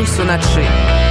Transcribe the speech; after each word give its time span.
Беларусь 0.00 0.18
уначы. 0.18 1.09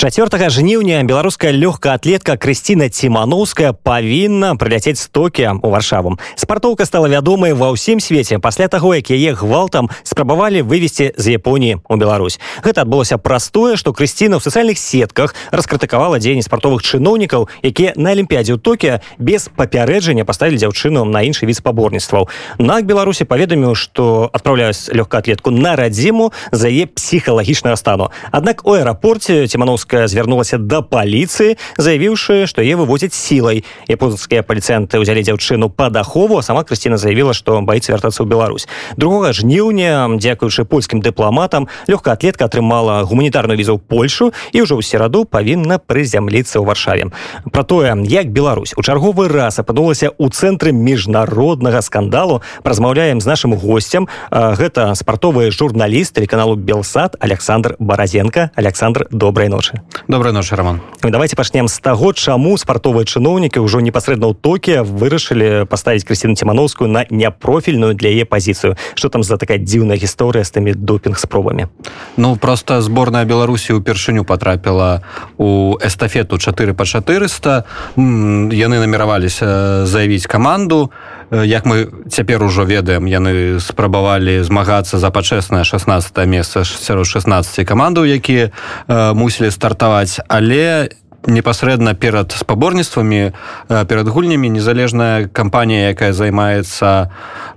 4 0.00 0.48
жніўня 0.48 1.02
беларуская 1.04 1.52
лёгкаатлетка 1.52 2.40
Крысціна 2.40 2.88
Цімановская 2.88 3.76
павінна 3.76 4.56
прыляцець 4.56 4.96
з 4.96 5.12
токі 5.12 5.60
у 5.60 5.68
варшаву. 5.68 6.16
Спартоўка 6.40 6.88
стала 6.88 7.04
вядомай 7.04 7.52
ва 7.52 7.68
ўсім 7.76 8.00
свеце 8.00 8.40
пасля 8.40 8.72
таго, 8.72 8.96
як 8.96 9.12
яе 9.12 9.36
гвалтам 9.36 9.92
спрабавалі 10.00 10.64
вывесці 10.64 11.12
з 11.12 11.36
Японіі 11.36 11.84
ў 11.84 12.00
Беларусь. 12.00 12.40
Гэта 12.64 12.88
адбылося 12.88 13.20
простое, 13.20 13.76
што 13.76 13.92
Крысціна 13.92 14.40
ў 14.40 14.48
сацыяльных 14.48 14.80
сетках 14.80 15.36
раскрытыкавала 15.52 16.16
дзейнасць 16.16 16.48
спартовых 16.48 16.80
чыноўнікаў, 16.80 17.52
якія 17.60 17.92
на 18.00 18.16
алімпіядзе 18.16 18.56
ў 18.56 18.60
токі 18.64 19.04
без 19.20 19.52
папярэджання 19.52 20.24
паставілі 20.24 20.64
дзяўчыну 20.64 21.04
на 21.04 21.20
іншы 21.28 21.44
від 21.44 21.60
спаборніцтваў. 21.60 22.32
На 22.56 22.80
Беларусі 22.80 23.28
паведаміў, 23.28 23.76
што 23.76 24.32
адпраўляюць 24.32 24.88
лёгкаатлетку 24.96 25.52
на 25.52 25.76
радзіму 25.76 26.32
за 26.56 26.72
яе 26.72 26.88
псіхалагічнага 26.88 27.76
стану. 27.76 28.08
Аднак 28.32 28.64
у 28.64 28.80
аэрапорце 28.80 29.44
Цімановская 29.44 29.89
Японская 29.90 30.06
звярнулася 30.06 30.58
да 30.58 30.82
паліцыі 30.86 31.58
заявіўшы 31.74 32.46
што 32.46 32.62
е 32.62 32.78
вывозяць 32.78 33.10
сілай 33.10 33.66
японскія 33.90 34.46
паліцыянты 34.46 35.02
ўзялі 35.02 35.18
дзяўчыну 35.26 35.66
па 35.66 35.90
дахову 35.90 36.38
а 36.38 36.46
сама 36.46 36.62
Крысціна 36.62 36.94
заявіла 36.94 37.34
што 37.34 37.58
баіцца 37.58 37.90
вяртацца 37.90 38.22
ў 38.22 38.30
Беларусь. 38.30 38.70
Другога 38.94 39.34
жніўня 39.34 40.14
дзякуючы 40.14 40.62
польскім 40.62 41.02
дыпламатам 41.02 41.66
лёгкаатлетка 41.90 42.46
атрымала 42.46 43.02
гуманітарную 43.02 43.58
візу 43.58 43.82
Польшу 43.82 44.30
і 44.54 44.62
ўжо 44.62 44.78
ў 44.78 44.86
сераду 44.86 45.26
павінна 45.26 45.82
прызямліцца 45.82 46.62
ў 46.62 46.70
варшаве. 46.70 47.10
Про 47.50 47.66
тое 47.66 47.90
як 48.06 48.30
Беларусь 48.30 48.78
у 48.78 48.86
чарговы 48.86 49.26
раз 49.26 49.58
апынулася 49.58 50.14
ў 50.14 50.30
цэнтры 50.30 50.70
міжнароднага 50.70 51.82
скандалу 51.82 52.46
размаўляем 52.62 53.18
з 53.18 53.26
нашим 53.26 53.58
гостцем 53.58 54.06
гэта 54.30 54.94
спартовы 54.94 55.50
журналіст 55.50 56.14
телеканалу 56.14 56.54
белсад 56.54 57.18
Александр 57.18 57.74
баразенко 57.82 58.54
Александр 58.54 59.10
добрай 59.10 59.50
ночы 59.50 59.79
доброй 60.08 60.32
ночи 60.32 60.54
роман. 60.54 60.80
Ну, 61.02 61.10
давайте 61.10 61.36
пачнем 61.36 61.68
з 61.68 61.78
таго 61.78 62.12
чаму 62.12 62.58
спартовыя 62.58 63.04
чыноўнікі 63.04 63.60
ўжо 63.60 63.80
непасрэдна 63.80 64.30
ў 64.30 64.34
токе 64.36 64.82
вырашылі 64.82 65.64
паставіць 65.66 66.04
крысціну 66.04 66.36
цімановскую 66.36 66.90
на 66.90 67.06
няпрофільную 67.10 67.94
для 67.94 68.08
яе 68.10 68.24
пазіцыю 68.24 68.76
что 68.94 69.08
там 69.08 69.22
за 69.22 69.36
такая 69.36 69.58
дзіўная 69.58 69.96
гісторыя 69.96 70.44
з 70.44 70.50
тымі 70.50 70.74
допінг 70.74 71.18
спробамі 71.18 71.68
ну 72.16 72.36
просто 72.36 72.82
сборная 72.82 73.24
беларусі 73.24 73.72
упершыню 73.72 74.24
потрапіла 74.24 75.02
у 75.38 75.76
эстафету 75.80 76.38
4 76.38 76.74
по 76.74 76.84
400 76.84 77.64
яны 77.96 78.76
намераваліся 78.80 79.86
заявіць 79.86 80.26
каманду 80.26 80.90
як 81.30 81.64
мы 81.66 81.88
цяпер 82.10 82.42
ужо 82.42 82.64
ведаем 82.64 83.06
яны 83.06 83.60
спрабавалі 83.60 84.42
змагацца 84.42 84.98
за 84.98 85.10
пачэснае 85.10 85.64
16 85.64 86.26
месца 86.26 86.64
сярод 86.64 87.06
16 87.06 87.66
камандаў 87.66 88.04
якія 88.04 88.50
мусілі 88.88 89.50
стартаваць. 89.50 90.18
Але 90.28 90.90
непасрэдна 91.26 91.94
перад 91.94 92.32
спаборніцтвамі 92.32 93.32
перад 93.68 94.08
гульнямі 94.08 94.48
незалежная 94.48 95.28
кампанія 95.28 95.92
якая 95.92 96.12
займаецца 96.12 97.10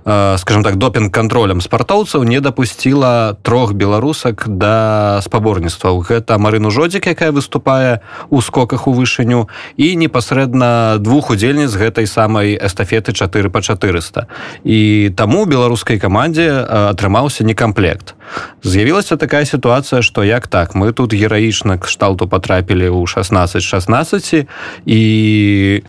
скажем 0.04 0.62
так 0.62 0.76
допінг 0.76 1.10
контролем 1.10 1.60
спартоўцаў 1.60 2.24
не 2.24 2.40
дапусціла 2.40 3.36
трох 3.42 3.72
беларусак 3.72 4.44
да 4.48 5.20
спаборніцтваў 5.24 6.04
гэта 6.04 6.36
марыну 6.38 6.70
жодзік 6.70 7.06
якая 7.08 7.32
выступае 7.32 8.04
у 8.28 8.40
скоках 8.44 8.86
у 8.86 8.92
вышыню 8.92 9.48
і 9.76 9.96
непасрэдна 9.96 10.98
двух 11.00 11.30
удзельніц 11.30 11.72
гэтай 11.72 12.06
самай 12.06 12.58
эстафеты 12.60 13.12
4 13.12 13.48
по 13.48 13.62
400 13.62 14.26
і 14.64 15.12
таму 15.16 15.46
беларускай 15.46 15.98
камандзе 15.98 16.52
атрымаўся 16.92 17.44
некамплект 17.44 18.14
з'явілася 18.62 19.16
такая 19.16 19.44
сітуацыя 19.44 20.02
што 20.02 20.24
як 20.24 20.46
так 20.46 20.74
мы 20.74 20.92
тут 20.92 21.14
гераічна 21.14 21.78
кшталту 21.78 22.28
потрапілі 22.28 22.88
ў 22.88 23.06
16 23.06 23.62
16 23.62 24.46
і 24.86 25.02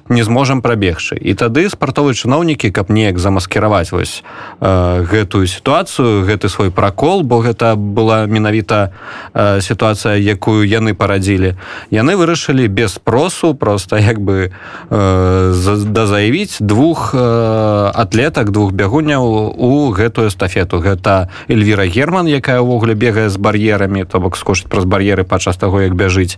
не 0.10 0.24
зможам 0.24 0.62
прабегчы. 0.62 1.16
І 1.16 1.34
тады 1.34 1.70
спартовыя 1.70 2.14
чыноўнікі 2.14 2.72
каб 2.72 2.90
неяк 2.90 3.20
замаскіраваць 3.20 3.92
вось 3.92 4.24
э, 4.60 5.06
гэтую 5.06 5.48
сітуацыю 5.48 6.26
гэты 6.26 6.50
свой 6.50 6.72
пракол 6.72 7.24
бо 7.24 7.40
гэта 7.40 7.76
была 7.76 8.26
менавіта 8.26 8.92
э, 9.34 9.62
сітуацыя 9.62 10.18
якую 10.18 10.68
яны 10.68 10.94
парадзілі 10.94 11.56
яны 11.92 12.16
вырашылі 12.16 12.68
без 12.68 12.94
спросу 12.94 13.56
просто 13.56 13.98
як 13.98 14.20
бы 14.20 14.52
э, 14.90 15.86
да 15.86 16.08
заявіць 16.08 16.58
двух 16.60 17.16
э, 17.16 17.92
атлетак 17.94 18.52
двух 18.52 18.74
бягуняў 18.74 19.54
у 19.58 19.90
гэтую 19.92 20.28
эстафету. 20.28 20.80
Гэта 20.80 21.30
эльвіра 21.48 21.86
герман 21.86 22.25
якая 22.28 22.62
ўвогуле 22.62 22.96
бегае 22.96 23.30
з 23.30 23.38
бар'ерамі 23.38 24.06
то 24.06 24.20
бок 24.20 24.38
скошыць 24.38 24.70
праз 24.70 24.86
бар'еры 24.86 25.24
падчас 25.24 25.58
таго 25.58 25.82
як 25.82 25.96
бяжыць. 25.96 26.38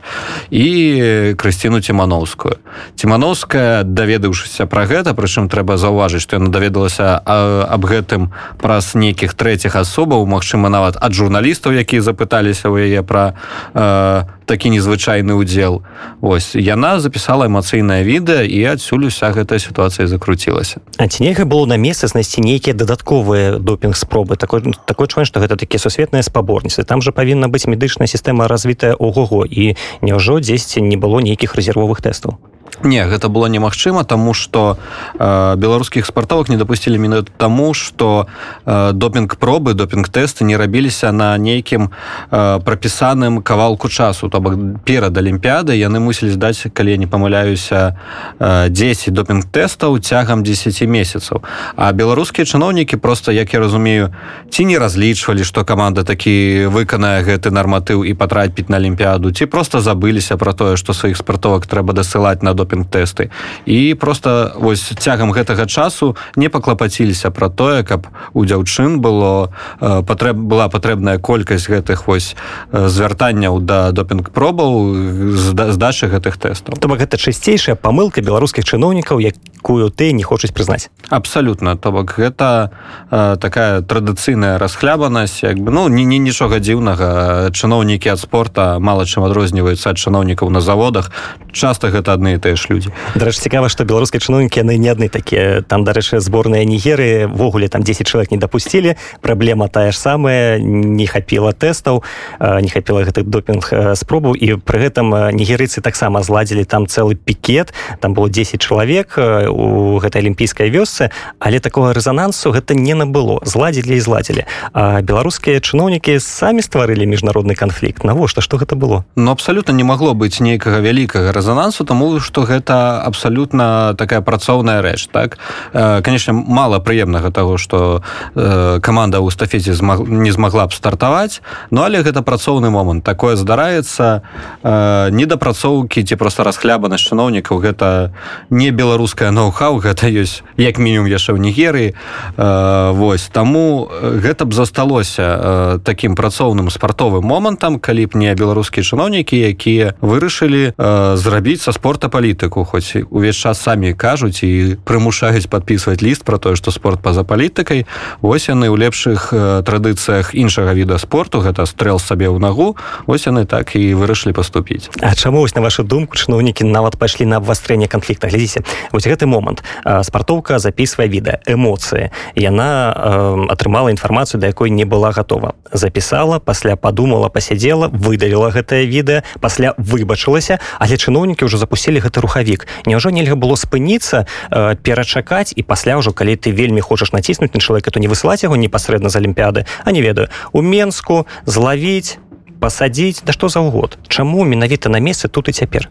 І 0.52 1.36
крысціну 1.38 1.82
цімановскую. 1.82 2.58
Цімановская 2.96 3.84
даведаўшыся 3.84 4.66
пра 4.66 4.86
гэта 4.86 5.14
прычым 5.14 5.50
трэба 5.50 5.78
заўважыць 5.78 6.22
што 6.22 6.38
яна 6.38 6.50
даведалася 6.50 7.18
аб 7.18 7.84
гэтым 7.86 8.32
праз 8.62 8.96
нейкіх 8.96 9.34
трэціх 9.34 9.76
асобаў 9.76 10.26
Мачыма 10.28 10.70
нават 10.70 10.98
ад 11.00 11.14
журналістаў 11.14 11.74
якія 11.74 12.02
запыталіся 12.02 12.68
ў 12.70 12.92
яе 12.92 13.02
пра 13.04 13.34
э, 13.74 14.37
такі 14.48 14.72
незвычайны 14.72 15.36
удзел 15.36 15.84
ось 16.24 16.56
яна 16.56 16.98
запісала 17.04 17.52
эмацыйнае 17.52 18.02
відэа 18.08 18.48
і 18.48 18.64
адсюль 18.74 19.12
уся 19.12 19.30
гэтая 19.36 19.60
сітуацыя 19.60 20.08
закруцілася. 20.08 20.80
А 20.98 21.08
ці 21.12 21.28
нельга 21.28 21.44
было 21.44 21.68
на 21.68 21.76
месцы 21.76 22.08
знайсці 22.08 22.42
нейкія 22.42 22.74
дадатковыя 22.74 23.60
допінг 23.60 24.00
спробы 24.00 24.40
такой 24.40 24.74
такой 24.88 25.08
чвен 25.12 25.28
што 25.28 25.44
гэта 25.44 25.60
такі 25.60 25.78
сусветныя 25.78 26.24
спаборніцы. 26.24 26.88
Там 26.88 27.04
жа 27.04 27.12
павінна 27.12 27.52
быць 27.52 27.68
медычная 27.68 28.08
сістэма 28.08 28.48
развітая 28.48 28.96
ого-го 28.96 29.44
і 29.44 29.76
няўжо 30.02 30.40
дзесьці 30.40 30.82
не 30.82 30.96
было 30.96 31.20
нейкіх 31.20 31.54
рэзервовых 31.54 32.00
тэстаў 32.02 32.40
Не 32.84 33.06
гэта 33.06 33.28
было 33.30 33.48
немагчыма 33.48 34.04
тому 34.04 34.34
что 34.34 34.78
э, 35.18 35.56
беларускіх 35.58 36.06
спартовак 36.06 36.50
не 36.50 36.58
дапусцілі 36.58 36.98
міну 36.98 37.24
таму 37.24 37.74
что 37.74 38.28
э, 38.66 38.92
допінг 38.94 39.36
пробы 39.38 39.74
допінг 39.74 40.10
тэсты 40.10 40.44
не 40.44 40.58
рабіліся 40.58 41.12
на 41.12 41.38
нейкім 41.38 41.90
э, 42.32 42.60
прапісаным 42.62 43.42
кавалку 43.42 43.90
часу. 43.90 44.30
То 44.30 44.40
бок 44.40 44.54
перад 44.86 45.18
алімпіядай 45.18 45.80
яны 45.80 46.00
мусілі 46.00 46.30
здаць 46.30 46.68
калі 46.74 46.92
я 46.92 46.98
не 46.98 47.08
памыляюся 47.08 47.98
э, 48.40 48.70
10 48.70 49.14
допінг 49.14 49.46
тэстаў 49.50 49.98
цягам 50.00 50.44
10 50.44 50.82
месяцаў. 50.82 51.42
А 51.76 51.92
беларускія 51.92 52.46
чыноўнікі 52.46 52.98
просто 52.98 53.32
як 53.32 53.54
я 53.54 53.60
разумею 53.60 54.14
ці 54.50 54.66
не 54.66 54.78
разлічвалі 54.78 55.44
что 55.44 55.66
каманда 55.66 56.04
такі 56.04 56.68
выканае 56.70 57.24
гэты 57.24 57.50
нарматыў 57.50 58.06
і 58.06 58.14
патрапіць 58.14 58.70
на 58.70 58.78
алімпіяду 58.78 59.32
ці 59.32 59.46
просто 59.46 59.82
забыліся 59.82 60.38
про 60.38 60.54
тое 60.54 60.78
что 60.78 60.94
сваіх 60.94 61.18
спартовак 61.18 61.66
трэба 61.66 61.94
дасылаць 61.94 62.44
на 62.44 62.54
допінг-тэсты 62.58 63.30
і 63.66 63.94
просто 63.94 64.58
вось 64.58 64.82
цягам 64.98 65.32
гэтага 65.32 65.70
часу 65.70 66.18
не 66.36 66.50
паклапаціліся 66.50 67.30
пра 67.32 67.50
тое 67.50 67.84
каб 67.86 68.10
у 68.34 68.46
дзяўчын 68.46 69.00
было 69.00 69.54
э, 69.80 70.02
патрэб 70.02 70.36
была 70.36 70.68
патрэбная 70.70 71.18
колькасць 71.22 71.70
гэтых 71.70 72.08
вось 72.08 72.36
э, 72.72 72.88
звяртанняў 72.90 73.62
да 73.62 73.92
допінг 73.92 74.32
пробаў 74.32 75.34
здачы 75.36 76.08
гэтых 76.08 76.38
тэстаў. 76.38 76.80
То 76.80 76.88
бок 76.88 77.00
гэта 77.00 77.18
чысцейшая 77.18 77.76
памылка 77.76 78.22
беларускіх 78.22 78.66
чыноўнікаў 78.66 79.20
якую 79.20 79.90
ты 79.92 80.12
не 80.12 80.24
хочуць 80.24 80.52
прызнаць. 80.52 80.90
Абсалютна 81.10 81.78
то 81.78 81.92
бок 81.92 82.18
гэта 82.18 82.72
э, 83.12 83.38
такая 83.40 83.82
традыцыйная 83.82 84.58
расхлябанасць 84.58 85.44
як 85.44 85.60
бы 85.60 85.72
ну 85.72 85.88
не 85.88 86.06
не 86.06 86.18
нічога 86.18 86.60
дзіўнага. 86.60 87.52
Чыноўнікі 87.52 88.10
ад 88.10 88.20
спорта 88.20 88.80
мала 88.80 89.06
чым 89.06 89.24
адрозніваюцца 89.28 89.92
ад 89.92 89.98
чыноўнікаў 89.98 90.50
на 90.50 90.62
заводах. 90.62 91.12
Часта 91.52 91.90
гэта 91.90 92.14
адны 92.14 92.36
і 92.36 92.42
тыя 92.48 92.56
ж 92.56 92.72
людзі 92.72 92.96
дарэч 93.20 93.44
цікава 93.44 93.68
што 93.68 93.84
беларускія 93.84 94.24
чыноўнікі 94.24 94.64
яны 94.64 94.78
не 94.80 94.88
адны 94.88 95.10
такія. 95.12 95.62
Там 95.68 95.84
дарэчы 95.84 96.24
зборныя 96.24 96.64
нігеры 96.64 97.28
ввогуле 97.28 97.68
там 97.68 97.84
10 97.84 98.08
чалавек 98.08 98.32
не 98.32 98.38
дапусцілі. 98.38 98.96
Праблема 99.20 99.68
тая 99.68 99.92
ж 99.92 100.00
самая 100.00 100.60
не 100.60 101.08
хапіла 101.08 101.52
тэстаў 101.52 102.04
не 102.40 102.70
хапіла 102.70 103.04
гэтых 103.04 103.28
допінг 103.28 103.96
спробу 104.00 104.32
і 104.32 104.56
пры 104.62 104.88
гэтым 104.88 105.36
нігерыцы 105.36 105.82
таксама 105.82 106.24
зладзілі 106.24 106.64
там 106.64 106.88
цэлы 106.88 107.16
пікет. 107.16 107.74
Там 108.00 108.14
было 108.14 108.30
10 108.30 108.62
чалавек 108.62 109.18
у 109.18 110.00
гэтай 110.00 110.22
алімпійскай 110.22 110.70
вёсцы. 110.70 111.12
Але 111.40 111.60
такого 111.60 111.94
рэзанансу 111.94 112.52
гэта 112.52 112.76
не 112.76 112.94
набыло. 112.94 113.42
Зладзілі 113.44 113.98
і 113.98 114.00
зладзілі. 114.00 114.46
А 114.74 115.02
беларускія 115.02 115.60
чыноўнікі 115.60 116.20
самі 116.20 116.62
стварылі 116.62 117.04
міжнародны 117.06 117.56
канфлікт. 117.56 118.04
Навошта? 118.04 118.42
Што 118.42 118.58
гэта 118.58 118.76
было? 118.76 119.04
Ну 119.16 119.32
абсалютна 119.32 119.74
не 119.74 119.84
магло 119.84 120.14
быць 120.14 120.40
нейкага 120.40 120.80
вялікага 120.80 121.34
рэзанансу 121.34 121.86
таму 121.86 122.20
што 122.20 122.37
што 122.38 122.46
гэта 122.46 123.02
абсалютна 123.02 123.98
такая 123.98 124.22
працоўная 124.22 124.86
рэч 124.86 125.10
так? 125.10 125.42
Конечно 125.74 126.34
мало 126.34 126.78
прыемнага 126.78 127.32
того 127.32 127.58
что 127.58 128.04
команда 128.36 129.26
ў 129.26 129.34
стафеце 129.34 129.74
не 130.06 130.30
змагла 130.30 130.70
б 130.70 130.72
стартаваць 130.72 131.42
Ну 131.72 131.82
але 131.82 132.06
гэта 132.06 132.22
працоўны 132.22 132.70
момант. 132.70 133.02
Такое 133.04 133.34
здараецца 133.36 134.22
недапрацоўкі 134.62 136.04
ці 136.06 136.14
просто 136.14 136.46
расхлябанасць 136.46 137.10
чыноўнікаў 137.10 137.58
гэта 137.58 138.14
не 138.54 138.70
беларуская 138.70 139.34
ноу-хау 139.34 139.82
гэта 139.82 140.06
ёсць 140.06 140.46
як 140.62 140.78
мінімум 140.78 141.10
яшчэ 141.10 141.34
ў 141.34 141.42
нігерыі. 141.42 141.98
Вось 142.38 143.34
таму 143.34 143.90
гэта 143.90 144.46
б 144.46 144.54
засталося 144.54 145.82
таким 145.82 146.14
працоўным 146.14 146.70
спартовым 146.70 147.26
момантам 147.26 147.82
калі 147.82 148.06
б 148.06 148.22
не 148.22 148.30
беларускія 148.38 148.86
чыноўнікі 148.86 149.42
якія 149.42 149.98
вырашылі 150.06 150.78
зрабіць 151.18 151.66
са 151.66 151.74
спорта 151.74 152.10
палітыку 152.28 152.66
хоць 152.66 152.98
увесь 153.10 153.36
час 153.36 153.62
самі 153.62 153.94
кажуць 153.94 154.44
і 154.44 154.76
прымушаюць 154.84 155.48
подписывать 155.48 156.02
ліст 156.04 156.24
про 156.24 156.38
тое 156.38 156.56
что 156.56 156.72
спорт 156.72 157.00
па-за 157.00 157.24
палітыкай. 157.24 157.88
Ось 158.22 158.50
яны 158.50 158.68
ў 158.68 158.76
лепшых 158.76 159.32
традыцыях 159.64 160.36
іншага 160.36 160.74
віда 160.76 160.98
спорту 161.00 161.40
гэта 161.40 161.64
стрэл 161.66 162.00
сабе 162.00 162.28
ў 162.28 162.40
нагу 162.40 162.76
ось 163.08 163.28
яны 163.28 163.46
так 163.48 163.76
і 163.80 163.96
вырашылі 163.96 164.36
поступіць 164.36 164.92
А 165.00 165.16
чаму 165.16 165.40
вось 165.40 165.56
на 165.56 165.62
вашу 165.62 165.84
думку 165.84 166.20
чыноўнікі 166.20 166.68
нават 166.68 167.00
пайшлі 167.00 167.26
на 167.26 167.40
абвастрэнне 167.40 167.88
канфлікта? 167.88 168.28
Глядзіце 168.28 168.68
вось 168.92 169.08
гэты 169.08 169.24
момант. 169.24 169.64
Спартоўка 170.04 170.60
записывае 170.60 171.08
відэа 171.08 171.48
эмоцыі. 171.48 172.12
Яна 172.36 172.92
э, 172.92 173.56
атрымала 173.56 173.88
інфармацыю 173.96 174.42
да 174.42 174.48
якой 174.52 174.70
не 174.70 174.84
была 174.84 175.16
готова 175.16 175.56
запісала 175.72 176.40
пасля 176.40 176.76
подумала 176.76 177.30
пасядзела 177.30 177.88
выдавіла 177.88 178.52
гэтае 178.52 178.84
відэа 178.84 179.24
пасля 179.40 179.72
выбачылася 179.80 180.60
але 180.80 180.98
чыноўнікі 180.98 181.48
ўжо 181.48 181.58
запусцілі 181.58 182.04
гэты 182.18 182.22
рухавік 182.22 182.68
Няўжо 182.86 183.10
нельга 183.10 183.36
было 183.36 183.56
спыніцца 183.56 184.26
э, 184.26 184.76
перачакаць 184.82 185.54
і 185.56 185.64
пасля 185.64 185.98
ўжо 185.98 186.14
калі 186.14 186.36
ты 186.36 186.52
вельмі 186.52 186.82
хочаш 186.82 187.14
націснуць 187.14 187.54
на 187.54 187.60
чалавека 187.62 187.92
то 187.92 188.00
не 188.00 188.08
высылаць 188.08 188.44
яго 188.44 188.58
непасрэдна 188.58 189.10
з 189.10 189.16
алімпіяды 189.16 189.66
а 189.86 189.92
не 189.92 190.02
ведаю 190.02 190.30
у 190.52 190.62
менску 190.62 191.28
злавіць 191.46 192.18
пасадзіць 192.60 193.22
да 193.24 193.32
што 193.34 193.50
за 193.50 193.62
ўгод 193.62 193.98
чаму 194.08 194.44
менавіта 194.44 194.90
на 194.90 195.00
месцы 195.00 195.30
тут 195.30 195.50
і 195.50 195.54
цяпер 195.54 195.90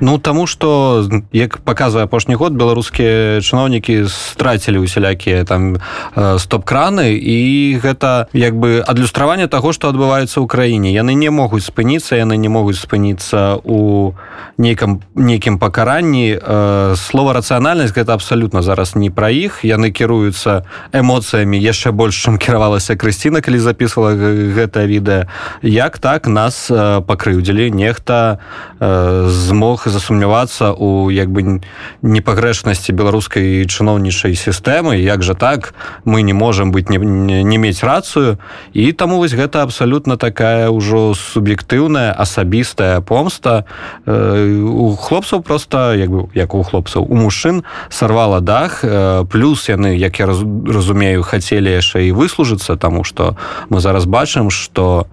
Ну 0.00 0.18
таму 0.18 0.46
что 0.46 1.06
як 1.32 1.58
показывае 1.58 2.04
апошні 2.04 2.34
год 2.34 2.52
беларускія 2.52 3.40
чыноўнікі 3.40 4.08
страцілі 4.08 4.78
усялякія 4.78 5.44
там 5.44 5.76
э, 6.16 6.38
стоп-краны 6.38 7.14
і 7.14 7.78
гэта 7.82 8.26
як 8.32 8.56
бы 8.56 8.80
адлюстраванне 8.80 9.46
таго 9.46 9.72
што 9.72 9.92
адбываецца 9.92 10.40
ў 10.40 10.46
краіне. 10.46 10.92
Яны 10.92 11.14
не 11.14 11.30
могуць 11.30 11.68
спыніцца 11.68 12.16
яны 12.16 12.36
не 12.36 12.48
могуць 12.48 12.80
спыніцца 12.80 13.60
у 13.62 14.12
нейкам 14.58 15.02
нейкім 15.14 15.58
пакаранні. 15.58 16.40
Э, 16.40 16.94
слова 16.96 17.36
рацыянальнасць 17.36 17.92
гэта 17.92 18.16
абсалютна 18.16 18.62
зараз 18.62 18.96
не 18.96 19.10
пра 19.10 19.30
іх. 19.30 19.64
Яны 19.64 19.92
кіруюцца 19.92 20.64
эмоцыямі 20.92 21.60
яшчэ 21.60 21.92
больш 21.92 22.16
чым 22.16 22.38
кіравалася 22.40 22.96
Крысціна 22.96 23.44
калі 23.44 23.60
записывала 23.60 24.16
гэта 24.16 24.88
відэа. 24.88 25.28
Як 25.62 25.98
так 25.98 26.26
нас 26.26 26.70
э, 26.70 27.04
пакрыўдзілі 27.04 27.70
нехта 27.70 28.40
з 28.80 29.52
мог 29.60 29.84
засумнявацца 29.84 30.72
у 30.72 31.12
як 31.12 31.28
бы 31.28 31.60
непагрэшнасці 32.00 32.96
беларускай 32.96 33.68
чыноўнічай 33.68 34.32
сістэмы 34.32 34.96
як 35.04 35.20
жа 35.22 35.36
так 35.36 35.74
мы 36.08 36.24
не 36.24 36.32
можемм 36.32 36.72
быць 36.72 36.88
не, 36.88 36.96
не, 36.96 37.44
не 37.44 37.58
мець 37.60 37.84
рацыю. 37.84 38.38
І 38.72 38.92
таму 38.92 39.20
вось 39.20 39.36
гэта 39.36 39.62
абсалютна 39.62 40.16
такая 40.16 40.72
ўжо 40.72 41.12
суб'ектыўная 41.12 42.12
асабістая 42.16 43.00
помста. 43.04 43.64
Э, 44.06 44.48
у 44.64 44.96
хлопцаў 44.96 45.42
просто 45.42 45.94
як 45.94 46.10
бы 46.10 46.28
як 46.34 46.54
у 46.54 46.62
хлопцаў 46.62 47.04
у 47.04 47.14
мужчын 47.14 47.62
сарвала 47.90 48.40
дах. 48.40 48.80
Э, 48.84 49.24
плюс 49.28 49.68
яны 49.68 49.96
як 49.96 50.18
я 50.18 50.26
раз, 50.26 50.40
разумею 50.40 51.22
хацелі 51.22 51.68
яшчэ 51.68 52.08
і 52.08 52.16
выслужыцца 52.16 52.76
таму 52.76 53.04
што 53.04 53.36
мы 53.68 53.80
зараз 53.80 54.06
бачым 54.06 54.50
што 54.50 55.06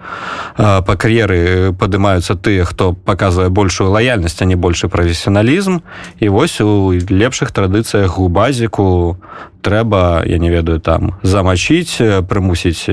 э, 0.58 0.82
па 0.82 0.94
кар'еры 0.96 1.74
падымаюцца 1.74 2.36
тыя 2.36 2.64
хто 2.64 2.94
паказвае 2.94 3.50
большую 3.50 3.92
лаяльнасць 3.92 4.37
ёсць 4.38 4.46
не 4.46 4.56
большы 4.56 4.88
прафесіяналізм 4.88 5.80
і 6.20 6.30
вось 6.30 6.62
у 6.62 6.94
лепшых 6.94 7.52
традыцыях 7.52 8.20
у 8.20 8.30
базіку 8.30 9.18
трэба 9.62 10.24
я 10.26 10.38
не 10.38 10.50
ведаю 10.50 10.80
там 10.80 11.16
замачыць 11.24 12.00
прымусіць 12.28 12.88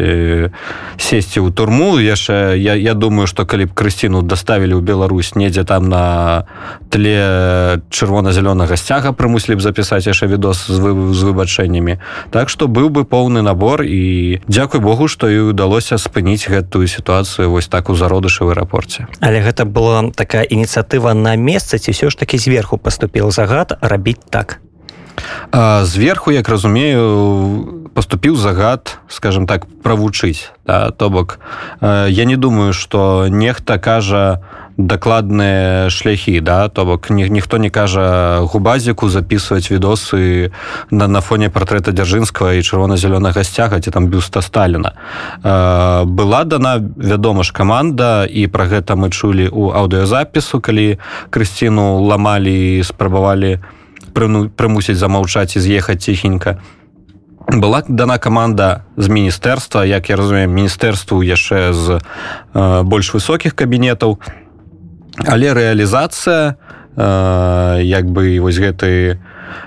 сесці 0.96 1.38
ў 1.40 1.48
турму. 1.52 1.98
Яшчэ 1.98 2.58
я, 2.58 2.74
я 2.74 2.94
думаю 2.94 3.26
что 3.26 3.46
калі 3.46 3.66
б 3.66 3.74
крысціну 3.74 4.22
доставілі 4.22 4.78
ў 4.78 4.82
Беларусь 4.82 5.34
недзе 5.34 5.64
там 5.64 5.88
на 5.88 6.46
тле 6.90 7.80
чырвона-зялёнага 7.90 8.76
сцяга 8.76 9.12
прымусілі 9.12 9.58
б 9.58 9.60
запісаць 9.60 10.06
яшчэ 10.06 10.26
відос 10.26 10.66
з, 10.66 10.78
вы, 10.78 11.14
з 11.14 11.20
выбачэннямі. 11.22 12.00
Так 12.30 12.48
что 12.48 12.66
быў 12.66 12.90
бы 12.90 13.04
поўны 13.04 13.42
набор 13.42 13.82
і 13.82 14.40
дзякуй 14.48 14.80
Богу 14.80 15.08
што 15.08 15.28
і 15.28 15.54
удалося 15.54 15.98
спыніць 15.98 16.48
гэтую 16.48 16.86
сітуацыю 16.88 17.50
вось 17.50 17.68
так 17.68 17.90
у 17.90 17.94
зародышы 17.94 18.44
в 18.44 18.50
аэрапорце. 18.50 19.06
Але 19.20 19.44
гэта 19.44 19.64
была 19.64 20.10
такая 20.10 20.42
ініцыятыва 20.42 21.14
на 21.14 21.36
месцы 21.36 21.78
ці 21.78 21.92
ўсё 21.92 22.10
ж 22.10 22.16
таки 22.16 22.38
зверху 22.38 22.78
поступил 22.78 23.30
загад 23.30 23.76
рабіць 23.80 24.22
так 24.30 24.63
зверху 25.82 26.32
як 26.32 26.48
разумею 26.48 27.84
поступіў 27.94 28.36
загад 28.36 28.98
скажем 29.08 29.46
так 29.46 29.66
правучыць 29.82 30.50
да, 30.66 30.90
то 30.90 31.10
бок 31.10 31.38
я 31.80 32.24
не 32.24 32.36
думаю 32.36 32.72
что 32.72 33.28
нехта 33.28 33.78
кажа 33.78 34.42
дакладныя 34.76 35.90
шляхі 35.90 36.40
да 36.40 36.68
то 36.68 36.84
бок 36.84 37.10
ні, 37.10 37.30
ніхто 37.30 37.58
не 37.58 37.70
кажа 37.70 38.40
губазіку 38.42 39.08
записывать 39.08 39.70
відосы 39.70 40.50
на 40.90 41.06
на 41.06 41.20
фоне 41.20 41.50
портрета 41.50 41.92
дзяржынскага 41.92 42.58
і 42.58 42.66
чырвона-зялёнага 42.66 43.44
сцяга 43.44 43.80
ці 43.80 43.90
там 43.90 44.08
бюста 44.08 44.42
сталина 44.42 44.92
была 46.04 46.44
дана 46.44 46.82
вядома 46.96 47.42
ж 47.42 47.52
команда 47.52 48.26
і 48.26 48.46
про 48.46 48.66
гэта 48.66 48.98
мы 48.98 49.10
чулі 49.10 49.48
у 49.48 49.70
аўдыозапісу 49.70 50.60
калі 50.60 50.98
крысціну 51.30 52.02
ламалі 52.02 52.82
спрабавалі 52.82 53.62
у 53.62 53.83
прымусіць 54.14 54.96
замаўчаць 54.96 55.56
і 55.56 55.60
з'ехаць 55.60 56.02
ціхенька. 56.02 56.58
Была 57.44 57.82
дана 57.88 58.16
каманда 58.18 58.84
з 58.96 59.08
міністэрства 59.08 59.84
як 59.84 60.08
я 60.08 60.16
разумею 60.16 60.48
міністэрству 60.48 61.20
яшчэ 61.20 61.72
з 61.72 62.00
э, 62.00 62.82
больш 62.82 63.12
высокіх 63.12 63.52
кабінетаў. 63.52 64.18
Але 65.26 65.52
рэалізацыя 65.52 66.56
э, 66.96 67.80
як 67.84 68.08
бы 68.08 68.40
вось 68.40 68.56
гэты 68.56 69.20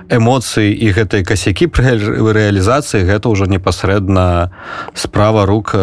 эмоцыі 0.09 0.71
і 0.71 0.87
гэтыя 0.95 1.23
касякі 1.23 1.67
пры 1.67 1.99
рэалізацыі 2.33 3.03
гэта 3.03 3.29
ўжо 3.29 3.45
непасрэдна 3.45 4.51
справа 4.95 5.45
рук 5.45 5.75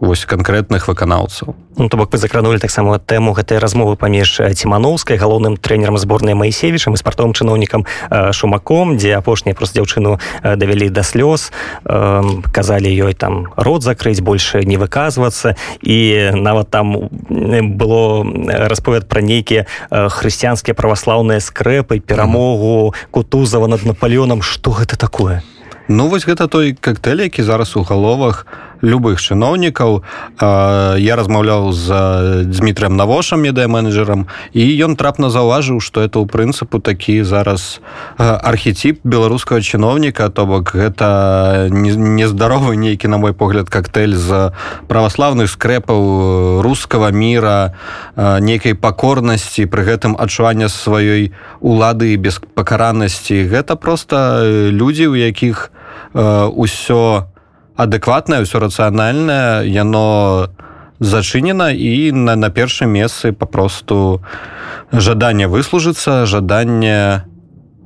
вось 0.00 0.24
канкрэтных 0.24 0.88
выканаўцаў. 0.88 1.54
Ну, 1.76 1.88
то 1.88 1.96
бок 1.96 2.12
вы 2.12 2.18
закранули 2.18 2.58
таксама 2.58 2.98
тэму 2.98 3.32
гэтай 3.36 3.60
размовы 3.60 3.96
паміж 3.96 4.40
ціманоўскай 4.56 5.20
галоўным 5.20 5.60
трэнерам 5.60 6.00
зборнай 6.00 6.34
маісевічам 6.34 6.96
і 6.96 7.00
спартовым 7.00 7.36
чыноўнікам 7.36 7.84
шумаком 8.32 8.96
дзе 8.96 9.16
апошнія 9.20 9.54
просто 9.54 9.80
дзяўчыну 9.80 10.18
давялі 10.42 10.88
да 10.88 11.04
слёз 11.04 11.52
казалі 11.84 12.88
ёй 12.88 13.12
там 13.12 13.52
рот 13.56 13.84
закрыць 13.84 14.20
больше 14.20 14.64
не 14.64 14.80
выказвацца. 14.80 15.54
І 15.84 16.32
нават 16.32 16.70
там 16.72 17.12
было 17.76 18.24
расповед 18.48 19.08
пра 19.08 19.20
нейкія 19.20 19.68
хрысціянскія 19.92 20.74
праваслаўныя 20.74 21.44
скрэпы 21.44 22.00
перамогу 22.00 22.94
кутузава 23.10 23.68
над 23.68 23.84
наполеоном 23.84 24.40
что 24.40 24.72
гэта 24.72 24.96
такое? 24.96 25.44
Ну 25.88 26.08
вось 26.08 26.24
гэта 26.24 26.48
той 26.48 26.72
коктейль 26.72 27.28
які 27.28 27.42
зараз 27.42 27.76
у 27.76 27.82
галовах 27.82 28.46
у 28.46 28.69
любых 28.82 29.20
чыноўнікаў 29.20 30.02
я 30.40 31.14
размаўляў 31.16 31.72
з 31.72 31.88
дмітрием 32.48 32.96
навошам 32.96 33.44
медыа-менеджерам 33.44 34.26
і 34.52 34.62
ён 34.84 34.96
трапна 34.96 35.30
заўважыў 35.30 35.80
што 35.80 36.00
это 36.00 36.20
ў 36.20 36.26
прынцыпу 36.26 36.80
такі 36.80 37.22
зараз 37.22 37.80
архетип 38.18 39.00
беларускага 39.04 39.60
чыноўніка 39.60 40.28
то 40.32 40.46
бок 40.46 40.72
гэта 40.74 41.68
нездаровы 41.70 42.76
нейкі 42.76 43.08
на 43.08 43.18
мой 43.18 43.32
погляд 43.32 43.68
коктейль 43.68 44.16
з 44.16 44.52
праваслаўных 44.88 45.50
скрэпаў 45.52 46.62
рускага 46.64 47.12
мира 47.12 47.76
нейкай 48.16 48.74
пакорнасці 48.74 49.68
пры 49.68 49.84
гэтым 49.84 50.16
адчування 50.16 50.72
сваёй 50.72 51.32
улады 51.60 52.16
без 52.16 52.40
пакаранасці 52.40 53.44
гэта 53.44 53.76
просто 53.76 54.70
людзі 54.72 55.12
у 55.12 55.16
якіх 55.16 55.70
ўсё 56.14 57.28
у 57.28 57.29
адэкватнае 57.80 58.44
ўсё 58.44 58.60
рацыянальнае 58.60 59.64
яно 59.64 60.52
зачынена 61.00 61.72
і 61.72 62.12
на, 62.12 62.36
на 62.36 62.50
першым 62.50 62.92
месцы 62.92 63.32
папросту 63.32 64.20
жаданне 64.92 65.48
выслужыцца 65.48 66.26
жаданне 66.26 67.24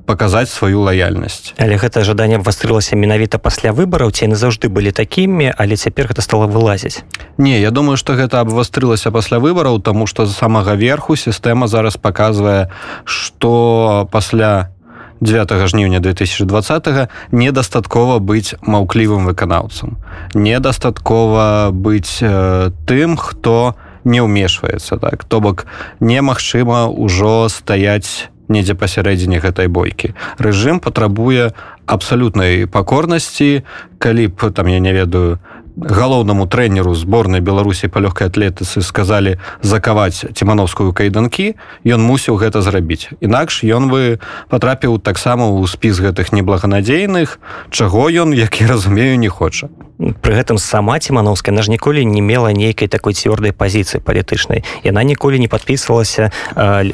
паказаць 0.05 0.51
сваю 0.51 0.83
лаяльнасць 0.83 1.55
але 1.57 1.79
гэта 1.79 2.03
жаданне 2.03 2.37
абвастрылася 2.37 2.99
менавіта 2.99 3.39
пасля 3.39 3.71
выбараў 3.71 4.11
ці 4.11 4.27
яны 4.27 4.35
заўжды 4.35 4.69
былі 4.69 4.91
такімі 4.91 5.55
але 5.55 5.79
цяпер 5.79 6.11
гэта 6.11 6.21
стало 6.21 6.51
вылазіць 6.51 7.07
не 7.39 7.57
я 7.59 7.71
думаю 7.71 7.97
что 7.97 8.19
гэта 8.19 8.43
абвастрылася 8.43 9.15
пасля 9.15 9.39
выбараў 9.39 9.81
тому 9.81 10.07
что 10.07 10.25
з 10.25 10.35
самага 10.35 10.75
верху 10.75 11.15
сістэма 11.15 11.67
зараз 11.67 11.97
показвае 11.97 12.69
что 13.05 14.07
пасля 14.11 14.74
9 15.21 15.67
жніўня 15.67 15.99
2020 15.99 17.09
недастаткова 17.31 18.19
быць 18.19 18.55
маўклівым 18.61 19.25
выканаўцам. 19.25 19.97
Недастаткова 20.33 21.71
быць 21.71 22.19
э, 22.21 22.71
тым 22.85 23.15
хто 23.17 23.75
не 24.03 24.21
ўмешваецца 24.21 24.97
так? 24.97 25.23
То 25.23 25.41
бок 25.41 25.65
немагчыма 25.99 26.91
ўжо 26.91 27.49
стаяць 27.49 28.29
недзе 28.47 28.75
пасярэдзіне 28.77 29.41
гэтай 29.41 29.67
бойкі. 29.67 30.13
Рэжым 30.37 30.79
патрабуе 30.79 31.53
абсалютнай 31.85 32.67
пакорнасці. 32.69 33.65
Калі 33.97 34.27
б 34.27 34.51
там 34.53 34.67
я 34.67 34.79
не 34.79 34.93
ведаю 34.93 35.39
галоўнаму 35.75 36.47
трэнеру 36.47 36.95
зборнай 36.95 37.41
беларусі 37.43 37.91
па 37.91 37.99
лёгкай 37.99 38.31
атлетыцы 38.31 38.81
сказалі 38.81 39.35
закаваць 39.61 40.23
цімановскую 40.31 40.95
кайданкі 40.95 41.55
ён 41.83 41.99
мусіў 41.99 42.39
гэта 42.39 42.63
зрабіць. 42.63 43.11
Інакш 43.19 43.63
ён 43.67 43.91
бы 43.91 44.19
патрапіў 44.47 44.99
таксама 45.03 45.51
ў 45.51 45.67
спіс 45.67 45.99
гэтых 45.99 46.31
неблаганадзейных 46.31 47.39
чаго 47.71 48.07
ён 48.07 48.31
як 48.31 48.61
я 48.61 48.71
разумею 48.71 49.19
не 49.19 49.27
хоча. 49.27 49.67
Пры 49.95 50.35
гэтым 50.35 50.59
сама 50.59 50.99
цімановская 50.99 51.55
наж 51.55 51.71
ніколі 51.71 52.03
не 52.03 52.19
мела 52.19 52.51
нейкай 52.51 52.87
такой 52.87 53.15
цвёрдай 53.15 53.55
пазіцыі 53.55 54.03
палітычнай. 54.03 54.63
Яна 54.83 55.03
ніколі 55.03 55.39
не 55.39 55.47
подписывалася 55.47 56.31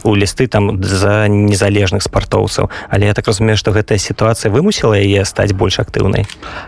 у 0.06 0.14
лісты 0.14 0.46
там 0.46 0.82
за 0.84 1.26
незалежных 1.26 2.06
спартоўцаў. 2.06 2.70
Але 2.90 3.10
я 3.10 3.14
так 3.14 3.26
разумею 3.26 3.58
што 3.58 3.74
гэтая 3.74 3.98
сітуацыя 3.98 4.54
вымусіла 4.54 4.98
яе 5.02 5.26
стаць 5.26 5.54
больш 5.54 5.82
актыўнай. 5.82 6.26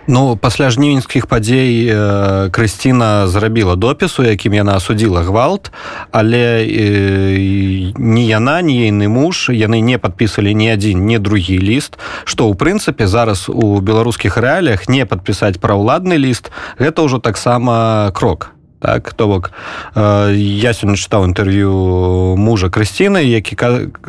Ну 0.08 0.36
пасля 0.36 0.70
жнівеньскіх 0.74 1.29
падзей 1.29 1.86
э, 1.86 2.02
Крысціна 2.51 3.27
зрабіла 3.27 3.75
допісу 3.75 4.24
якім 4.24 4.53
яна 4.53 4.77
асудзіла 4.77 5.24
гвалт 5.24 5.72
але 6.12 6.65
э, 6.65 7.93
ні 7.98 8.24
яна 8.27 8.62
ні 8.62 8.89
ейны 8.89 9.07
муж 9.07 9.50
яны 9.50 9.81
не 9.81 9.98
подписывалі 9.98 10.53
ні 10.55 10.74
адзін 10.74 11.05
не 11.05 11.19
другі 11.19 11.60
ліст 11.60 12.00
што 12.25 12.50
ў 12.50 12.55
прынцыпе 12.55 13.07
зараз 13.07 13.50
у 13.50 13.79
беларускіх 13.79 14.38
рэаліях 14.38 14.89
не 14.89 15.05
падпісаць 15.05 15.57
праўладны 15.57 16.17
ліст 16.17 16.51
гэта 16.79 17.03
ўжо 17.03 17.19
таксама 17.19 18.12
крок. 18.13 18.51
Так 18.83 19.13
то 19.13 19.27
бок 19.27 19.51
э, 19.95 20.36
я 20.36 20.75
сёння 20.75 21.00
чытаў 21.00 21.31
інтэрв'ю 21.31 22.36
мужа 22.36 22.67
крысціны 22.67 23.24
які 23.24 23.55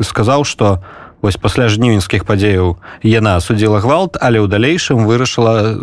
сказаў 0.03 0.43
что 0.43 0.83
вось 1.25 1.41
пасля 1.41 1.65
жнівеньскіх 1.73 2.21
падзеяў 2.29 2.77
яна 3.01 3.41
судзіла 3.41 3.81
гвалт 3.81 4.21
але 4.21 4.37
ў 4.37 4.45
далейшым 4.45 5.09
вырашыла 5.09 5.81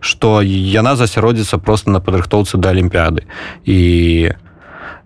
што 0.00 0.40
яна 0.40 0.96
засяродзіцца 0.96 1.60
просто 1.60 1.92
на 1.92 2.00
падрыхтоўцы 2.00 2.56
да 2.56 2.72
алімпіяды. 2.72 3.28
І 3.68 4.32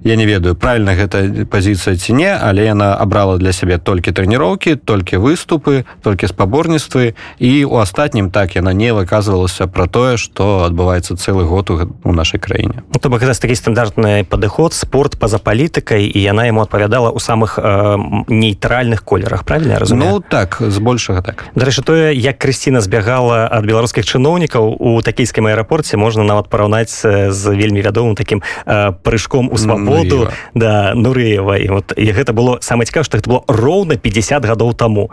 я 0.05 0.17
не 0.17 0.27
ведаю 0.27 0.55
правильно 0.55 0.95
гэта 0.95 1.45
пазіцыя 1.51 1.97
ці 1.97 2.13
не 2.15 2.31
але 2.31 2.65
яна 2.65 2.95
абрала 2.95 3.39
для 3.39 3.53
сябе 3.53 3.79
толькі 3.79 4.15
трэніроўкі 4.15 4.77
толькі 4.77 5.19
выступы 5.19 5.85
толькі 6.03 6.31
спаборніцтвы 6.31 7.15
і 7.39 7.65
у 7.65 7.77
астатнім 7.83 8.31
так 8.31 8.55
яна 8.55 8.73
не 8.73 8.95
выказвалася 8.95 9.67
про 9.67 9.87
тое 9.87 10.17
что 10.17 10.63
адбываецца 10.63 11.19
цэлы 11.19 11.43
год 11.45 11.71
у 11.71 12.13
нашай 12.13 12.39
краіне 12.39 12.87
ну, 12.95 13.01
то 13.01 13.11
бок 13.11 13.23
гэта 13.23 13.35
такі 13.35 13.55
стандартны 13.55 14.25
падыход 14.25 14.73
спорт 14.73 15.19
па-за 15.19 15.39
палітыкай 15.39 16.07
і 16.07 16.19
яна 16.23 16.47
яму 16.47 16.63
адпавядала 16.63 17.11
ў 17.11 17.19
самых 17.19 17.59
э, 17.59 17.97
нейтральных 18.29 19.03
колерах 19.03 19.45
правильно 19.45 19.79
разумею? 19.79 20.11
Ну, 20.11 20.21
так 20.21 20.59
збольшага 20.61 21.23
так. 21.23 21.45
Дарэчы 21.55 21.83
тое 21.83 22.15
як 22.15 22.39
Крысціна 22.39 22.81
збягала 22.81 23.51
ад 23.51 23.67
беларускіх 23.67 24.07
чыноўнікаў 24.07 24.79
у 24.79 25.03
такійскім 25.03 25.51
аэрапорце 25.51 25.99
можна 25.99 26.23
нават 26.23 26.49
параўнаць 26.49 27.03
з 27.03 27.43
вельмі 27.51 27.83
вядомым 27.83 28.15
таким 28.15 28.43
э, 28.67 28.93
прыжком 29.03 29.51
у 29.51 29.57
свабоду 29.59 29.88
воду 29.89 30.29
да 30.55 30.95
нурэева 30.95 31.57
і 31.59 31.69
вот 31.69 31.93
і 31.97 32.07
гэта 32.13 32.33
было 32.33 32.59
самае 32.61 32.87
цікава 32.87 33.05
што 33.05 33.19
гэта 33.19 33.29
было 33.29 33.43
роўна 33.49 33.97
50 33.97 34.45
гадоў 34.45 34.75
таму. 34.75 35.11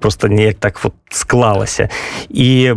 Просто 0.00 0.28
неяк 0.28 0.58
так 0.58 0.82
вот 0.84 0.94
склалася. 1.10 1.88
І 2.28 2.74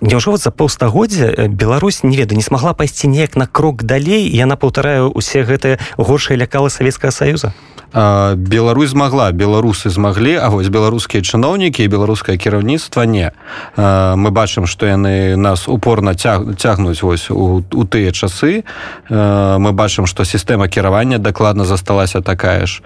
няўжо 0.00 0.30
вот 0.30 0.40
за 0.40 0.50
паўстагоддзя 0.50 1.48
Беларусь 1.48 2.02
не 2.02 2.16
ведаю 2.16 2.36
не 2.36 2.44
смогла 2.44 2.74
пайсці 2.74 3.08
неяк 3.08 3.36
на 3.36 3.46
крок 3.46 3.82
далей 3.82 4.28
яна 4.28 4.56
паўтараю 4.56 5.10
усе 5.10 5.42
гэтыя 5.42 5.78
горшыя 5.96 6.38
лякалы 6.38 6.70
савецкага 6.70 7.12
саюза? 7.12 7.54
Беларусь 7.92 8.90
змагла 8.90 9.32
беларусы 9.32 9.88
змаглі 9.88 10.36
А 10.36 10.50
вось 10.50 10.68
беларускія 10.68 11.22
чыноўнікі 11.22 11.84
і 11.84 11.88
беларускае 11.88 12.36
кіраўніцтва 12.36 13.08
не. 13.08 13.32
Мы 13.76 14.28
бачым 14.30 14.66
што 14.68 14.86
яны 14.86 15.36
нас 15.36 15.68
упорна 15.68 16.14
цяг, 16.14 16.56
цягнуць 16.60 17.00
вось 17.02 17.30
у, 17.30 17.64
у 17.64 17.84
тыя 17.88 18.12
часы. 18.12 18.64
Мы 19.08 19.72
бачым 19.72 20.04
што 20.04 20.24
сістэма 20.24 20.67
кіравання 20.68 21.18
дакладна 21.18 21.64
засталася 21.64 22.20
такая 22.20 22.66
ж. 22.66 22.82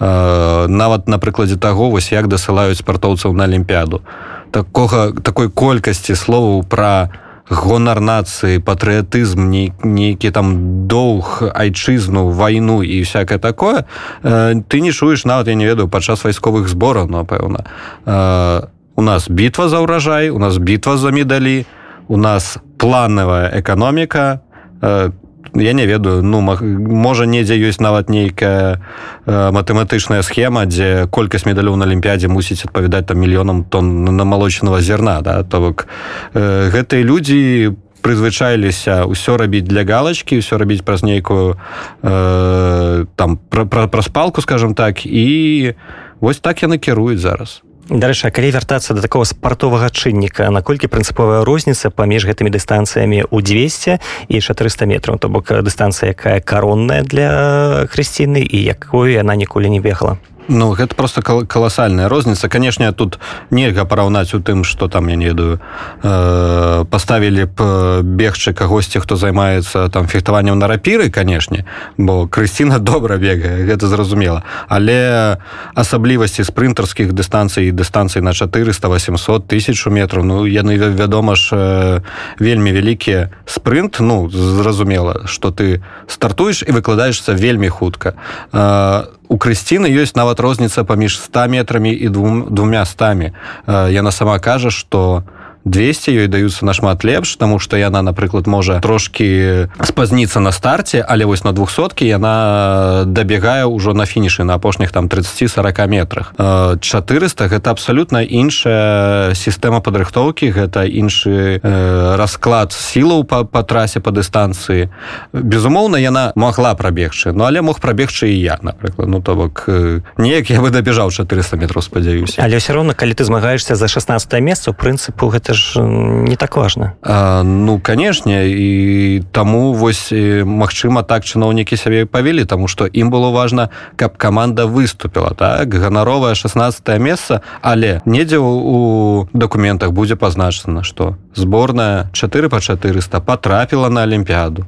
Нават 0.00 1.08
на 1.08 1.18
прыкладзе 1.18 1.56
таго 1.56 1.90
вось 1.90 2.12
як 2.12 2.28
дасылаюць 2.28 2.80
спартоўцаў 2.80 3.32
на 3.32 3.44
алімпіяду. 3.44 4.02
Такога 4.50 5.12
такой 5.12 5.48
колькасці 5.48 6.14
словаў 6.14 6.64
пра 6.64 7.10
гонар 7.48 8.00
нацыі 8.00 8.58
патрыятызм 8.58 9.46
нейкі 9.46 10.30
там 10.34 10.86
доўг 10.90 11.46
айчызну 11.54 12.30
вайну 12.30 12.82
і 12.82 13.02
всякое 13.02 13.38
такое 13.38 13.86
э, 14.22 14.62
ты 14.68 14.80
не 14.80 14.92
чуеш 14.92 15.24
нават 15.24 15.48
я 15.48 15.54
не 15.54 15.66
ведаю 15.66 15.88
падчас 15.88 16.24
вайсковых 16.24 16.68
збораў 16.68 17.06
напэўна 17.06 17.64
э, 18.04 18.66
у 18.96 19.02
нас 19.02 19.28
бітва 19.30 19.68
за 19.68 19.78
ўражай 19.80 20.30
у 20.30 20.38
нас 20.38 20.58
бітва 20.58 20.96
за 20.96 21.10
медалі 21.10 21.66
у 22.08 22.16
нас 22.16 22.58
планавая 22.78 23.54
эканоміка 23.54 24.40
э, 24.82 25.10
я 25.54 25.72
не 25.72 25.86
ведаю 25.86 26.22
ну 26.22 26.40
можа 26.40 27.26
недзе 27.26 27.56
ёсць 27.56 27.80
нават 27.80 28.10
нейкая 28.10 28.80
э, 29.26 29.50
матэматычная 29.52 30.22
схема 30.22 30.66
дзе 30.66 31.06
колькасць 31.10 31.46
медалёў 31.46 31.76
на 31.76 31.84
алімпіядзе 31.86 32.28
мусіць 32.28 32.64
адпавядаць 32.64 33.06
там 33.06 33.18
мільёнам 33.18 33.64
тонн 33.64 34.04
на 34.04 34.24
малочнага 34.24 34.80
зерна 34.80 35.20
да? 35.20 35.42
То 35.42 35.60
бок 35.60 35.86
э, 36.34 36.70
гэтыя 36.70 37.02
людзі 37.02 37.76
прызвычаіліся 38.02 39.06
ўсё 39.10 39.36
рабіць 39.36 39.66
для 39.66 39.82
галочки 39.82 40.38
ўсё 40.38 40.58
рабіць 40.58 40.86
праз 40.86 41.02
нейкую 41.02 41.58
э, 42.02 43.04
там 43.16 43.38
праз 43.50 43.66
пра, 43.68 43.86
пра 43.88 44.02
палку 44.12 44.40
скажем 44.40 44.74
так 44.74 45.06
і 45.06 45.74
вось 46.20 46.38
так 46.38 46.62
яны 46.62 46.78
кіруюць 46.78 47.20
зараз 47.22 47.62
Дарэча, 47.86 48.34
калі 48.34 48.50
вяртацца 48.50 48.94
да 48.98 49.00
такого 49.02 49.22
спартовага 49.22 49.86
чынніка, 49.94 50.50
наколькі 50.50 50.90
прынцыповая 50.90 51.46
розніца 51.46 51.94
паміж 51.94 52.26
гэтымі 52.26 52.50
дыстанцыямі 52.50 53.30
ў 53.30 53.38
200 53.38 54.02
і 54.26 54.36
400 54.42 54.90
метраў, 54.90 55.22
то 55.22 55.30
бок 55.30 55.54
дыстанцыя, 55.62 56.10
якая 56.10 56.42
каронная 56.42 57.06
для 57.06 57.86
хрысціны 57.86 58.42
і 58.42 58.58
якую 58.58 59.14
яна 59.14 59.38
ніколі 59.38 59.70
не 59.70 59.78
бегла. 59.78 60.18
Ну 60.48 60.70
гэта 60.70 60.94
просто 60.94 61.22
каласальная 61.22 62.08
розніца. 62.08 62.48
Канешне 62.48 62.92
тут 62.92 63.18
нельга 63.50 63.84
параўнаць 63.84 64.34
у 64.34 64.40
тым 64.40 64.64
что 64.64 64.88
там 64.88 65.08
я 65.08 65.16
не 65.16 65.26
ведаю 65.26 65.60
э, 66.02 66.84
поставілі 66.90 67.44
б 67.44 68.02
бегчы 68.02 68.52
кагосьці 68.54 69.00
хто 69.00 69.16
займаецца 69.16 69.88
там 69.88 70.06
фехтаваннем 70.06 70.58
на 70.58 70.68
рапіры 70.68 71.10
канешне 71.10 71.64
бо 71.98 72.28
крысціна 72.28 72.78
добра 72.90 73.16
бегае 73.16 73.66
гэта 73.66 73.88
зразумела. 73.88 74.44
Але 74.68 75.38
асаблівасці 75.74 76.44
спрынтарскіх 76.44 77.12
дыстанцый 77.12 77.72
дыстанцый 77.72 78.22
на 78.22 78.32
400 78.32 78.88
800 78.88 79.46
тысяч 79.48 79.86
метров 79.86 80.24
ну 80.24 80.46
яны 80.46 80.78
вядома 80.78 81.34
ж 81.34 81.50
э, 81.52 82.00
вельмі 82.38 82.70
вялікія 82.72 83.30
спрынт. 83.46 83.98
Ну 84.00 84.30
зразумела 84.30 85.26
что 85.26 85.50
ты 85.50 85.82
стартуеш 86.06 86.62
і 86.62 86.72
выкладаешься 86.72 87.34
вельмі 87.34 87.68
хутка. 87.68 88.14
Э, 88.52 89.04
у 89.28 89.36
крысціны 89.36 89.90
ёсць 89.90 90.16
нават 90.16 90.40
розніца 90.40 90.84
паміж 90.84 91.18
100 91.20 91.48
метрамі 91.48 91.92
і 91.92 92.08
двумя 92.08 92.84
стамі 92.84 93.32
яна 93.68 94.12
сама 94.12 94.38
кажа 94.38 94.70
что 94.70 95.22
200 95.66 96.14
ёй 96.14 96.28
даюцца 96.30 96.64
нашмат 96.64 97.02
лепш 97.02 97.36
тому 97.36 97.58
что 97.58 97.76
яна 97.76 98.02
напрыклад 98.02 98.46
можа 98.46 98.78
трошки 98.80 99.68
спазніцца 99.82 100.40
на 100.40 100.52
старце 100.52 101.02
але 101.02 101.26
вось 101.26 101.42
на 101.42 101.52
двухсоткі 101.52 102.06
яна 102.06 103.02
дабегае 103.06 103.66
ўжо 103.66 103.92
на 103.92 104.06
фінішы 104.06 104.46
на 104.46 104.54
апошніх 104.54 104.92
там 104.94 105.10
30-40 105.10 105.86
метрах. 105.90 106.32
400 106.38 107.50
гэта 107.50 107.70
абсалютна 107.74 108.22
іншая 108.22 109.34
сістэма 109.34 109.82
падрыхтоўкі 109.82 110.54
гэта 110.54 110.86
іншы 110.86 111.58
э, 111.58 112.16
расклад 112.16 112.70
сілаў 112.70 113.26
па, 113.26 113.42
па 113.42 113.66
трасе 113.66 113.98
па 113.98 114.14
дыстанцыі 114.14 114.94
безумоўна 115.34 115.98
яна 115.98 116.30
могла 116.38 116.74
прабегчы 116.78 117.34
Ну 117.34 117.42
але 117.42 117.60
мог 117.60 117.82
прабегчы 117.82 118.30
і 118.30 118.38
я 118.38 118.58
напрыклад 118.62 119.08
ну 119.10 119.18
то 119.20 119.34
бок 119.34 119.64
э, 119.66 120.00
неяк 120.16 120.46
я 120.50 120.62
бы 120.62 120.70
дабежаў 120.70 121.10
400 121.10 121.56
метров 121.56 121.82
спадзяюся. 121.82 122.38
Але 122.38 122.62
все 122.62 122.72
равно 122.72 122.94
калі 122.94 123.18
ты 123.18 123.24
змагаешься 123.24 123.74
за 123.74 123.88
16 123.88 124.30
месца 124.40 124.70
у 124.70 124.74
прынцыпу 124.74 125.26
гэта 125.26 125.55
ж 125.56 125.80
не 125.82 126.36
так 126.36 126.56
важно 126.56 126.92
а, 127.02 127.42
ну 127.42 127.80
канешне 127.80 128.48
і 128.48 129.22
таму 129.32 129.72
вось 129.72 130.12
Мачыма 130.12 131.02
так 131.02 131.24
чыноўнікі 131.24 131.76
сябе 131.76 132.06
павелі 132.06 132.44
тому 132.44 132.68
что 132.68 132.86
ім 132.86 133.10
было 133.10 133.32
важно 133.32 133.70
каб 133.96 134.16
команда 134.16 134.66
выступила 134.66 135.34
так? 135.34 135.74
Ганаровае 135.74 136.34
16 136.34 137.00
месца 137.00 137.40
але 137.62 138.00
недзе 138.06 138.38
у 138.38 139.28
документах 139.32 139.92
будзе 139.92 140.16
пазначана 140.16 140.82
что 140.82 141.16
сборная 141.34 142.10
4 142.12 142.48
по 142.48 142.60
400 142.60 143.20
потрапіла 143.20 143.90
на 143.90 144.02
алімпіяду 144.02 144.66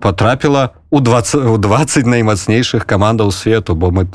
потрапіла 0.00 0.70
у 0.90 1.00
20 1.00 1.34
у 1.44 1.58
20 1.58 2.06
наймацнейшых 2.06 2.86
камандаў 2.86 3.32
свету 3.32 3.74
бо 3.74 3.90
мы 3.90 4.06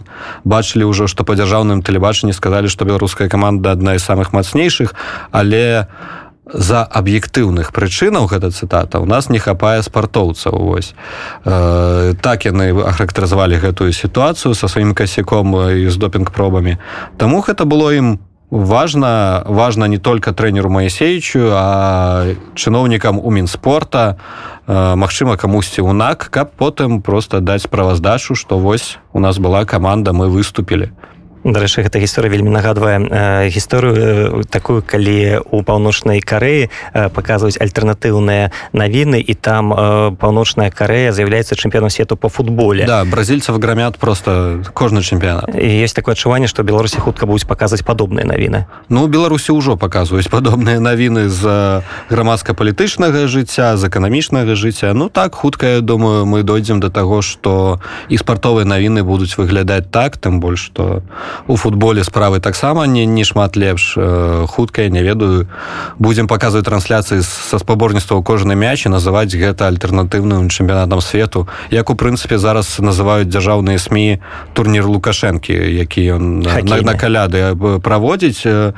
бачылі 0.44 0.90
ўжо 0.90 1.08
што 1.08 1.24
па 1.24 1.36
дзяржаўным 1.36 1.84
тэлебачанні 1.84 2.34
сказалі 2.34 2.68
што 2.68 2.86
беларуская 2.86 3.30
каманда 3.30 3.72
адна 3.72 3.98
з 3.98 4.04
самых 4.04 4.34
мацнейшых 4.34 4.96
але 5.32 5.88
за 6.46 6.84
аб'ектыўных 6.84 7.72
прычынаў 7.72 8.28
гэта 8.28 8.52
цытата 8.52 9.00
у 9.00 9.06
нас 9.06 9.30
не 9.30 9.40
хапае 9.40 9.82
спартоўцаў 9.82 10.52
вось. 10.52 10.94
Э, 11.46 12.14
так 12.20 12.46
яны 12.46 12.76
ахарактарызавалі 12.84 13.56
гэтую 13.64 13.94
сітуацыю 13.96 14.54
са 14.54 14.68
сваім 14.68 14.94
касяком 14.94 15.56
і 15.56 15.88
з 15.88 15.96
допінг 15.98 16.32
пробамі 16.32 16.78
Таму 17.18 17.40
гэта 17.42 17.64
было 17.64 17.96
ім 17.96 18.20
важно 18.54 19.44
важно 19.46 19.86
не 19.86 19.98
только 19.98 20.32
тренеру 20.32 20.70
моесеючу 20.70 21.50
а 21.54 22.36
чыноўнікам 22.54 23.20
у 23.20 23.32
мінспорта 23.32 24.18
Мачыма 24.68 25.36
камусьці 25.42 25.82
ўнак 25.82 26.30
каб 26.30 26.54
потым 26.54 27.02
просто 27.02 27.42
даць 27.42 27.66
справаздачу 27.66 28.36
что 28.36 28.60
вось 28.60 29.02
у 29.12 29.20
нас 29.20 29.42
была 29.42 29.66
команда 29.66 30.14
мы 30.14 30.30
выступілі 30.30 30.94
дарэчы 31.44 31.84
гэта 31.84 32.00
гісторыя 32.00 32.32
вельмі 32.32 32.50
нагадвае 32.56 33.04
э, 33.04 33.50
гісторыю 33.52 33.96
э, 33.96 34.44
такую 34.48 34.80
калі 34.80 35.44
у 35.52 35.64
паўночнай 35.64 36.24
карэі 36.24 36.72
э, 36.72 37.10
паказваюць 37.12 37.60
альтэрнатыўныя 37.60 38.52
навіны 38.72 39.20
і 39.20 39.34
там 39.36 39.76
паўночная 40.16 40.72
карэя 40.72 41.12
з'яўляецца 41.12 41.56
чэмпіёнам 41.56 41.90
свету 41.90 42.16
по 42.16 42.30
футболе. 42.30 42.88
Да 42.88 43.04
бразільцаў 43.04 43.60
грамят 43.60 43.98
просто 43.98 44.64
кожны 44.74 45.04
чэмпіянат. 45.04 45.52
Есть 45.56 45.96
такое 45.96 46.16
адчуванне 46.16 46.48
што 46.48 46.64
беларусі 46.64 47.04
хутка 47.04 47.26
будуць 47.26 47.44
паказваць 47.44 47.84
падобныя 47.84 48.24
навіны. 48.24 48.66
Ну 48.88 49.08
беларусі 49.08 49.52
ўжо 49.52 49.76
паказваюць 49.76 50.32
падобныя 50.32 50.80
навіны 50.80 51.28
з 51.28 51.84
грамадска-палітычнага 52.10 53.28
жыцця 53.28 53.76
з 53.76 53.84
эканамічнага 53.92 54.56
жыцця. 54.56 54.94
Ну 54.94 55.10
так 55.10 55.36
хутка 55.36 55.68
я 55.68 55.82
думаю 55.82 56.26
мы 56.26 56.44
дойдзем 56.44 56.80
до 56.80 56.90
таго 56.90 57.22
что 57.22 57.82
і 58.08 58.18
спартовыя 58.18 58.64
навіны 58.64 59.04
будуць 59.04 59.36
выглядаць 59.36 59.92
так 59.92 60.18
тым 60.18 60.40
больш 60.40 60.72
что 60.72 61.04
у 61.04 61.33
у 61.48 61.56
футболе 61.56 62.04
справы 62.04 62.40
таксама 62.40 62.86
не 62.86 63.06
не 63.06 63.24
шмат 63.24 63.56
лепш 63.56 63.96
э, 63.98 64.46
хуткая 64.48 64.90
не 64.90 65.04
ведаю. 65.04 65.48
Будзем 66.00 66.28
паказваць 66.28 66.66
трансляцыі 66.66 67.22
са 67.22 67.60
спаборніцтва 67.60 68.22
кожны 68.22 68.56
мяч 68.56 68.86
і 68.86 68.90
называць 68.90 69.34
гэта 69.34 69.68
альтэрнатыўным 69.68 70.50
чэмпіянатам 70.50 71.02
свету 71.02 71.48
як 71.72 71.90
у 71.90 71.96
прынцыпе 71.96 72.38
зараз 72.38 72.80
называюць 72.80 73.30
дзяржаўныя 73.30 73.78
сМ 73.78 74.20
турнір 74.54 74.88
лукашэнкі 74.88 75.54
які 75.54 76.18
ён 76.18 76.40
на, 76.42 76.82
на 76.82 76.94
каляды 76.94 77.56
праводзіць. 77.80 78.44
То 78.44 78.74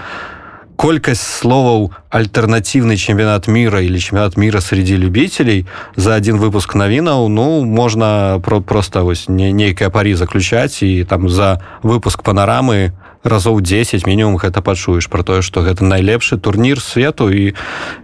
колькасць 0.76 1.24
словаў 1.24 1.92
альтэрнатыўны 2.10 2.98
чэмпіянат 3.00 3.48
мира 3.48 3.82
или 3.82 3.98
чэмпіянат 3.98 4.38
мира 4.38 4.62
среди 4.62 4.98
любителей 4.98 5.66
за 5.96 6.16
один 6.16 6.38
выпуск 6.38 6.76
навінаў 6.76 7.28
ну 7.30 7.66
можна 7.66 8.40
про 8.44 8.62
просто 8.62 9.04
вось 9.04 9.30
не 9.30 9.52
нейкая 9.52 9.90
парі 9.90 10.16
заключаць 10.16 10.84
і 10.84 11.04
там 11.04 11.30
за 11.30 11.62
выпуск 11.84 12.24
панарамы 12.24 12.92
разоў 13.26 13.60
10 13.60 14.06
мінімум 14.06 14.38
гэта 14.38 14.62
пачуеш 14.62 15.10
про 15.10 15.26
тое 15.26 15.42
что 15.42 15.66
гэта 15.66 15.82
найлепшы 15.84 16.38
турнір 16.38 16.80
свету 16.80 17.34
і 17.34 17.58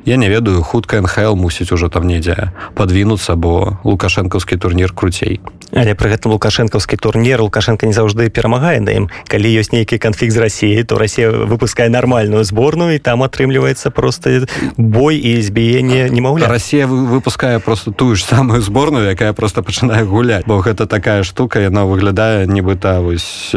я 0.06 0.18
не 0.18 0.30
ведаю 0.30 0.66
хутка 0.66 1.02
нхл 1.02 1.38
мусіць 1.38 1.72
ужо 1.72 1.90
там 1.90 2.10
недзе 2.10 2.52
подвінуцца 2.74 3.38
бо 3.38 3.78
лукашэнкаўскі 3.86 4.58
турнір 4.58 4.94
круцей. 4.94 5.40
Але 5.72 5.96
пры 5.96 6.12
гэтым 6.12 6.34
лукашэнкаўскі 6.36 6.98
турнір 6.98 7.46
лукашенко 7.46 7.86
не 7.86 7.94
заўжды 7.94 8.28
перамагае 8.34 8.82
на 8.82 8.92
ім 8.98 9.06
калі 9.30 9.48
ёсць 9.62 9.72
нейкі 9.72 10.02
канфлікт 10.02 10.34
з 10.34 10.42
рассіяй 10.42 10.84
то 10.84 10.98
Росія 10.98 11.30
выпускае 11.30 11.88
нармальную 11.88 12.44
зборную 12.44 12.98
і 12.98 13.00
там 13.00 13.24
атрымліваецца 13.24 13.94
просто 13.94 14.50
бой 14.76 15.16
і 15.22 15.42
збіенне 15.42 16.10
не 16.10 16.22
могу 16.22 16.42
Росія 16.42 16.90
выпускае 16.90 17.60
просто 17.60 17.92
тую 17.92 18.18
ж 18.18 18.26
самую 18.26 18.62
зборную 18.62 19.06
якая 19.06 19.34
просто 19.34 19.62
пачынае 19.62 20.04
гуляць. 20.04 20.44
Бо 20.50 20.60
гэта 20.66 20.90
такая 20.90 21.24
штука 21.24 21.62
яна 21.62 21.86
выглядае 21.86 22.50
нібыта 22.50 23.00
вось 23.06 23.54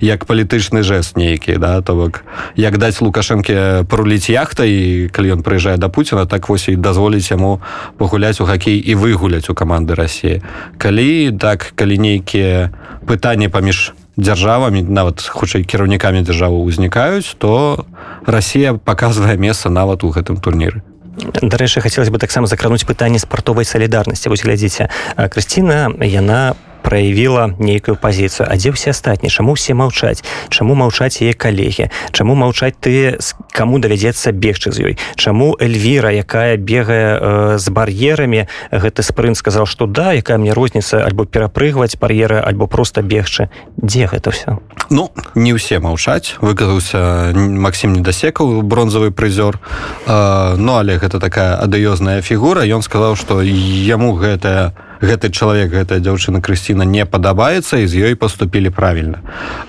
як 0.00 0.26
палітычны 0.26 0.82
жест 0.96 1.16
нейкі 1.16 1.60
да 1.60 1.80
то 1.80 1.94
бок 1.94 2.24
як 2.56 2.78
даць 2.78 3.00
лукашэнке 3.04 3.84
паруліць 3.84 4.32
яхта 4.32 4.64
і 4.64 5.08
калі 5.12 5.36
ён 5.36 5.40
прыязджае 5.44 5.76
да 5.76 5.88
Пуціна 5.92 6.24
так 6.24 6.48
вось 6.48 6.68
і 6.68 6.76
дазволіць 6.76 7.30
яму 7.30 7.60
пагуляць 7.98 8.40
у 8.40 8.48
хакей 8.48 8.80
і 8.80 8.96
выгуляць 8.96 9.52
у 9.52 9.54
каманды 9.54 9.94
рассіі 9.94 10.40
калі 10.78 11.36
так 11.36 11.76
калі 11.76 11.98
нейкія 11.98 12.72
пытанні 13.04 13.52
паміж 13.52 13.92
дзяржавамі 14.16 14.82
нават 14.88 15.20
хутчэй 15.20 15.68
кіраўнікамі 15.68 16.24
дзяржавы 16.24 16.64
ўзнікаюць 16.64 17.36
то 17.36 17.84
Росія 18.24 18.74
показвае 18.74 19.36
месца 19.36 19.68
нават 19.68 20.02
у 20.02 20.10
гэтым 20.10 20.40
турніры. 20.40 20.82
Дарэчы 21.16 21.80
хацелось 21.80 22.10
бы 22.10 22.18
таксама 22.18 22.46
закрануць 22.46 22.84
пытанне 22.84 23.18
спартовай 23.18 23.64
салідарнасці. 23.64 24.28
Вось 24.28 24.44
глядзіце 24.44 24.88
Крысціна 25.16 25.94
яна 26.02 26.56
праявіла 26.86 27.58
нейкую 27.58 27.98
пазіцыю. 27.98 28.46
А 28.46 28.54
дзе 28.54 28.70
ўсе 28.70 28.94
астатні 28.94 29.26
чаму 29.26 29.58
ўсе 29.58 29.74
маўчаць? 29.74 30.22
Чаму 30.54 30.78
маўчаць 30.78 31.18
яе 31.18 31.34
калегі? 31.34 31.90
Чаму 32.14 32.38
маўчаць 32.38 32.78
ты 32.78 33.18
кому 33.50 33.82
давядзецца 33.82 34.30
бегчы 34.30 34.70
з 34.70 34.78
ёй? 34.86 34.94
Чаму 35.18 35.58
эльвіра 35.58 36.14
якая 36.14 36.54
бегае 36.54 37.18
э, 37.18 37.58
з 37.58 37.66
бар'ерамі 37.74 38.46
гэты 38.70 39.02
спрынт 39.02 39.34
сказал 39.34 39.66
что 39.66 39.90
да 39.90 40.14
якая 40.14 40.38
мне 40.38 40.54
розніца 40.54 41.02
альбо 41.02 41.26
перапрыгваць 41.26 41.98
бар'еры 41.98 42.38
альбо 42.38 42.70
просто 42.70 43.02
бегчы 43.02 43.50
дзе 43.74 44.06
гэта 44.06 44.30
все 44.30 44.62
ну 44.86 45.10
не 45.34 45.58
ўсе 45.58 45.82
маўчаць. 45.82 46.38
Выказаўся 46.38 47.34
Макссім 47.34 47.98
недасекаў 47.98 48.62
бронзавы 48.62 49.10
прызёр. 49.10 49.58
Э, 50.06 50.54
ну 50.54 50.78
але 50.78 51.02
гэта 51.02 51.18
такая 51.18 51.58
адыёзная 51.58 52.22
фігура. 52.22 52.62
Ён 52.62 52.86
сказаў 52.86 53.18
что 53.18 53.42
яму 53.42 54.14
гэтая 54.14 54.70
у 54.70 54.85
гэты 55.00 55.30
чалавек 55.30 55.70
гэтая 55.72 56.00
дзяўчына 56.00 56.40
крысціна 56.40 56.84
не 56.84 57.04
падабаецца 57.04 57.78
і 57.82 57.86
з 57.86 58.10
ёй 58.10 58.14
поступілі 58.16 58.70
правільна. 58.70 59.20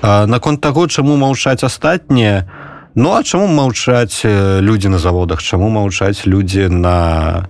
Наконт 0.02 0.62
таго 0.62 0.88
чаму 0.88 1.18
маўчаць 1.18 1.64
астатнія 1.64 2.48
ну 2.96 3.14
а 3.14 3.24
чаму 3.24 3.48
маўчаць 3.48 4.26
людзі 4.26 4.90
на 4.90 5.00
заводах? 5.00 5.44
Чаму 5.44 5.70
маўчаць 5.70 6.26
людзі 6.26 6.70
на 6.70 7.48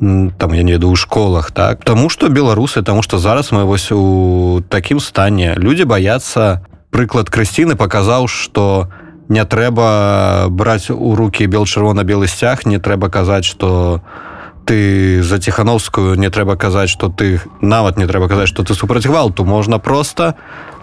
там 0.00 0.52
я 0.54 0.62
не 0.62 0.72
веду 0.72 0.90
у 0.90 0.96
школах 0.96 1.50
так? 1.52 1.84
Таму 1.84 2.08
что 2.08 2.28
беларусы 2.28 2.82
тому 2.82 3.02
что 3.02 3.18
зараз 3.18 3.52
мы 3.52 3.64
вось 3.64 3.92
у 3.92 4.62
такім 4.68 5.00
стане. 5.00 5.54
Людзі 5.56 5.84
баяцца. 5.84 6.64
Прыклад 6.90 7.30
крысціны 7.30 7.76
паказаў 7.76 8.26
что 8.26 8.88
не 9.28 9.44
трэба 9.44 10.46
браць 10.50 10.90
у 10.90 11.14
руки 11.14 11.46
бел 11.46 11.64
чырвона-белы 11.64 12.26
сцяг 12.26 12.66
не 12.66 12.78
трэба 12.78 13.08
казаць 13.08 13.44
что 13.44 14.02
у 14.02 14.29
ты 14.64 15.22
за 15.22 15.38
ціхановскую 15.38 16.14
не 16.16 16.30
трэба 16.30 16.56
казаць 16.56 16.90
что 16.90 17.08
ты 17.08 17.40
нават 17.60 17.96
не 17.96 18.06
трэба 18.06 18.28
казаць 18.28 18.48
что 18.48 18.62
ты 18.62 18.74
супраць 18.74 19.06
гвалту 19.06 19.44
можна 19.44 19.78
просто 19.78 20.34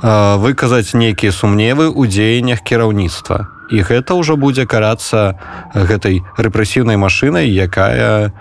э, 0.02 0.36
выказаць 0.38 0.94
нейкія 0.94 1.32
сумневы 1.32 1.92
ў 1.92 2.08
дзеяннях 2.08 2.63
кіраўніцтва 2.63 3.48
і 3.72 3.84
гэта 3.84 4.16
ўжо 4.16 4.38
будзе 4.40 4.66
карацца 4.66 5.36
гэтай 5.76 6.24
рэпрэсіўнай 6.38 6.98
машынай 6.98 7.52
якая 7.52 8.32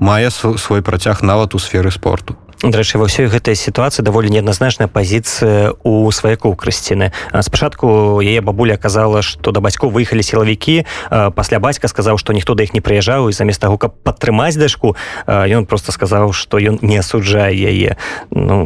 мае 0.00 0.30
свой 0.30 0.82
працяг 0.82 1.22
нават 1.22 1.54
у 1.54 1.58
сферы 1.58 1.90
спорту 1.90 2.36
дарэчы 2.62 2.98
ва 2.98 3.10
ўсёй 3.10 3.26
гэтай 3.26 3.58
сітуацыі 3.58 4.04
даволі 4.06 4.30
неадназначная 4.30 4.86
пазіцыя 4.86 5.74
у 5.82 6.08
сваякоў 6.12 6.54
крысціны 6.54 7.10
спачатку 7.42 8.20
яе 8.22 8.40
бабуля 8.40 8.76
казала 8.76 9.20
што 9.26 9.50
да 9.50 9.58
бацькоў 9.58 9.90
выехалі 9.90 10.22
сілавікі 10.22 10.86
пасля 11.10 11.58
бацька 11.58 11.88
сказаў 11.88 12.16
што 12.18 12.32
ніхто 12.32 12.54
да 12.54 12.62
іх 12.62 12.72
не 12.72 12.80
прыязджаў 12.80 13.28
і 13.28 13.36
замест 13.36 13.60
таго 13.60 13.76
каб 13.76 13.98
падтрымаць 14.06 14.56
дачку 14.56 14.96
ён 15.26 15.66
просто 15.66 15.92
сказаў 15.92 16.32
што 16.32 16.62
ён 16.62 16.78
не 16.82 16.98
асуджае 16.98 17.52
яе. 17.52 17.96
Ну 18.30 18.64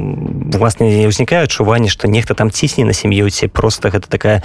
власне 0.53 0.93
не 0.93 1.09
ўзнікае 1.09 1.49
адчуванне 1.49 1.89
што 1.89 2.09
нехта 2.09 2.35
там 2.35 2.51
цісне 2.51 2.85
на 2.85 2.93
сям'ю 2.93 3.31
ці 3.31 3.49
просто 3.49 3.91
гэта 3.91 4.07
такая 4.09 4.43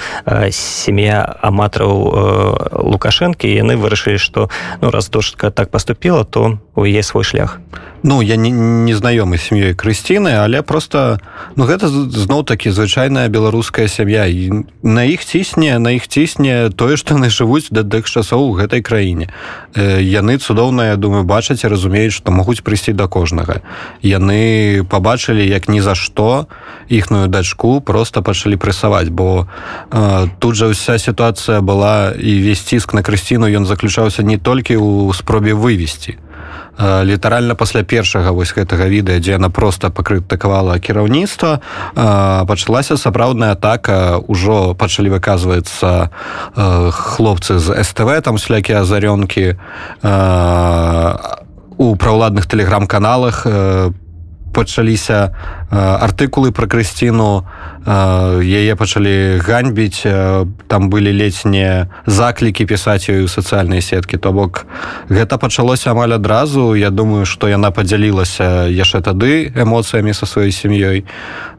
сям'я 0.51 1.25
аматраў 1.41 2.79
лукашэнкі 2.79 3.49
яны 3.49 3.75
вырашылі 3.77 4.17
што 4.17 4.49
ну 4.81 4.89
раз 4.89 5.09
дошка 5.09 5.51
так 5.51 5.69
поступила 5.69 6.23
то 6.23 6.57
у 6.75 6.85
яе 6.85 7.03
свой 7.03 7.23
шлях. 7.23 7.59
Ну 8.03 8.21
я 8.21 8.35
не, 8.35 8.51
не 8.51 8.93
знаёмы 8.93 9.32
знаёмы 9.33 9.37
сям'ёй 9.37 9.73
крысціны 9.73 10.35
але 10.37 10.61
просто 10.61 11.19
ну 11.55 11.65
гэта 11.65 11.87
зноў 11.87 12.43
такі 12.43 12.71
звычайная 12.71 13.29
беларуская 13.29 13.87
сям'я. 13.87 14.25
І 14.25 14.65
на 14.83 15.03
іх 15.03 15.25
цісне 15.25 15.79
на 15.79 15.91
іх 15.91 16.07
цісне 16.07 16.69
тое 16.69 16.97
што 16.97 17.15
яны 17.15 17.29
жывуць 17.29 17.69
да 17.71 17.83
дых 17.83 18.05
часоў 18.05 18.49
у 18.49 18.53
гэтай 18.53 18.81
краіне. 18.81 19.29
Яны 19.75 20.37
цудоўныя 20.37 20.95
думаю 20.97 21.23
бачаць 21.23 21.63
і 21.63 21.67
разумеюць 21.67 22.13
што 22.13 22.31
могуць 22.31 22.61
прыйсці 22.61 22.93
да 22.93 23.07
кожнага. 23.07 23.61
Яны 24.01 24.83
побачылі 24.89 25.45
як 25.45 25.67
ні 25.67 25.81
за 25.81 25.95
што 25.95 26.47
іхную 26.89 27.27
дачку 27.27 27.81
просто 27.81 28.21
пачалі 28.21 28.57
прэсаваць 28.57 29.09
бо 29.09 29.47
э, 29.91 30.27
тут 30.39 30.55
жа 30.55 30.69
ўся 30.69 30.97
сітуацыя 30.97 31.61
была 31.61 32.13
і 32.13 32.41
весь 32.41 32.61
ціск 32.61 32.93
на 32.93 33.01
крысціну 33.01 33.47
ён 33.47 33.65
заключаўся 33.65 34.23
не 34.23 34.37
толькі 34.37 34.77
ў 34.77 35.13
спробе 35.13 35.53
вывесці 35.53 36.17
літаральна 36.79 37.55
пасля 37.55 37.83
першага 37.83 38.31
вось 38.31 38.53
гэтага 38.53 38.89
відэа 38.89 39.19
дзе 39.19 39.31
яна 39.37 39.49
просто 39.49 39.89
пакрытыкавала 39.89 40.79
кіраўніцтва 40.79 41.61
пачалася 42.47 42.97
сапраўдная 42.97 43.53
атака. 43.53 44.17
Ўжо 44.27 44.73
пачалі 44.73 45.13
выказваецца 45.13 46.09
хлопцы 46.91 47.59
з 47.59 47.83
СТВ 47.83 48.21
там 48.21 48.37
слякі 48.37 48.73
азарёнкі 48.81 49.57
у 51.77 51.95
праўладных 51.95 52.45
тэлеграм-каналах 52.45 53.43
по 53.45 54.02
пачаліся 54.53 55.33
артыкулы 55.73 56.53
пра 56.53 56.69
крысціну 56.69 57.43
яе 57.83 58.75
пачалі 58.79 59.41
ганьбіць 59.43 60.05
там 60.69 60.89
былі 60.93 61.11
не 61.45 61.89
заклікі 62.05 62.65
пісаць 62.69 63.09
ёю 63.09 63.27
сацыяльныя 63.27 63.81
сеткі. 63.81 64.17
То 64.17 64.31
бок 64.31 64.65
гэта 65.09 65.37
пачалося 65.37 65.91
амаль 65.91 66.13
адразу. 66.13 66.75
Я 66.75 66.89
думаю 66.89 67.25
што 67.25 67.49
яна 67.49 67.71
падзялілася 67.71 68.69
яшчэ 68.69 69.01
тады 69.01 69.51
эмоцыямі 69.51 70.13
са 70.13 70.25
сваёй 70.25 70.53
сям'ёй. 70.53 71.03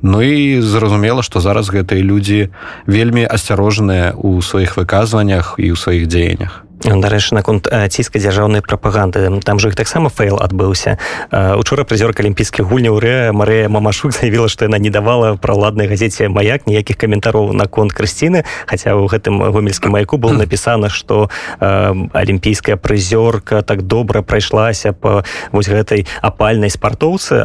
Ну 0.03 0.23
і 0.23 0.61
зразумела 0.63 1.23
што 1.23 1.41
зараз 1.41 1.69
гэтыя 1.69 2.01
людзі 2.01 2.55
вельмі 2.87 3.27
асцярожныя 3.27 4.15
ў 4.15 4.41
сваіх 4.41 4.77
выказваннях 4.79 5.59
і 5.59 5.75
ў 5.75 5.77
сваіх 5.77 6.07
дзеяннях 6.07 6.65
дарэчы 6.85 7.35
наконт 7.35 7.65
ціска 7.65 8.19
дзяржаўнай 8.19 8.61
прапаганды. 8.61 9.41
Там 9.41 9.59
же 9.59 9.69
іх 9.69 9.77
таксама 9.77 10.11
фэйл 10.13 10.37
адбыўся. 10.37 10.99
Учора 11.33 11.85
прызёрка 11.85 12.21
алімпійскіх 12.21 12.69
гульняў 12.69 13.01
рэ 13.01 13.33
Марыя 13.33 13.69
мамашук 13.69 14.13
заявіла 14.13 14.49
што 14.49 14.69
яна 14.69 14.77
не 14.77 14.91
давала 14.91 15.37
праладнай 15.41 15.89
газеце 15.89 16.29
маяк 16.29 16.67
ніякіх 16.67 17.01
каментароў 17.01 17.57
наконт 17.57 17.97
крысціны 17.97 18.45
хаця 18.69 18.93
ў 18.93 19.09
гэтым 19.09 19.41
гомельскім 19.49 19.97
маяку 19.97 20.21
было 20.21 20.37
напісана 20.37 20.93
што 20.93 21.31
алімпійская 21.61 22.77
прызёрка 22.77 23.63
так 23.63 23.89
добра 23.89 24.21
прайшлася 24.21 24.93
по 24.93 25.25
вось 25.53 25.69
гэтай 25.69 26.05
апальнай 26.21 26.69
спартоўцы 26.69 27.41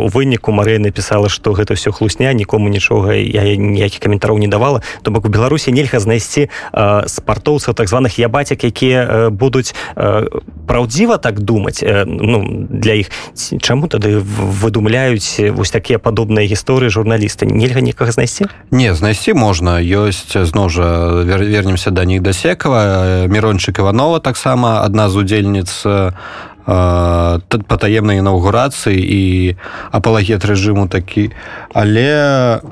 у 0.00 0.08
выніку 0.08 0.52
Марыя 0.52 0.80
напісала 0.80 1.28
што 1.28 1.52
гэта 1.52 1.76
все 1.76 1.92
хлусня 1.92 2.32
нікому 2.32 2.68
нічога 2.72 3.12
я 3.12 3.44
ніякіх 3.56 4.00
каментароў 4.00 4.38
не 4.38 4.48
давала. 4.48 4.80
То 5.02 5.10
бок 5.10 5.26
у 5.26 5.28
беларусі 5.28 5.72
нельга 5.72 6.00
знайсці 6.00 6.48
спартоўцаў 7.04 7.74
так 7.74 7.88
званых 7.88 8.16
ябацяк 8.16 8.64
які 8.64 8.77
якія 8.78 9.30
будуць 9.30 9.74
праўдзіва 10.66 11.18
так 11.18 11.40
думаць 11.42 11.82
ну 12.06 12.66
для 12.70 13.02
іх. 13.02 13.10
Чаму 13.34 13.90
тады 13.90 14.22
выдумляюць 14.22 15.50
вось 15.50 15.74
такія 15.74 15.98
падобныя 15.98 16.46
гісторыі 16.46 16.86
журналісты? 16.86 17.50
Нельга 17.50 17.82
нікага 17.82 18.14
знайсці? 18.14 18.46
Не 18.70 18.94
знайсці 18.94 19.34
можна. 19.34 19.82
Ёсць 19.82 20.30
зноў 20.30 20.70
жа 20.70 20.86
вернемся 21.26 21.90
да 21.90 22.06
них 22.06 22.22
дасекава 22.22 23.26
мирончык 23.26 23.82
иванова 23.82 24.22
таксама 24.22 24.86
адна 24.86 25.10
з 25.10 25.16
удзельніц 25.16 25.82
патаемнай 26.62 28.22
інаўгурацыі 28.22 28.94
і 28.94 29.56
апалагет 29.90 30.44
рэжыму 30.46 30.86
такі. 30.86 31.34
Але 31.74 32.62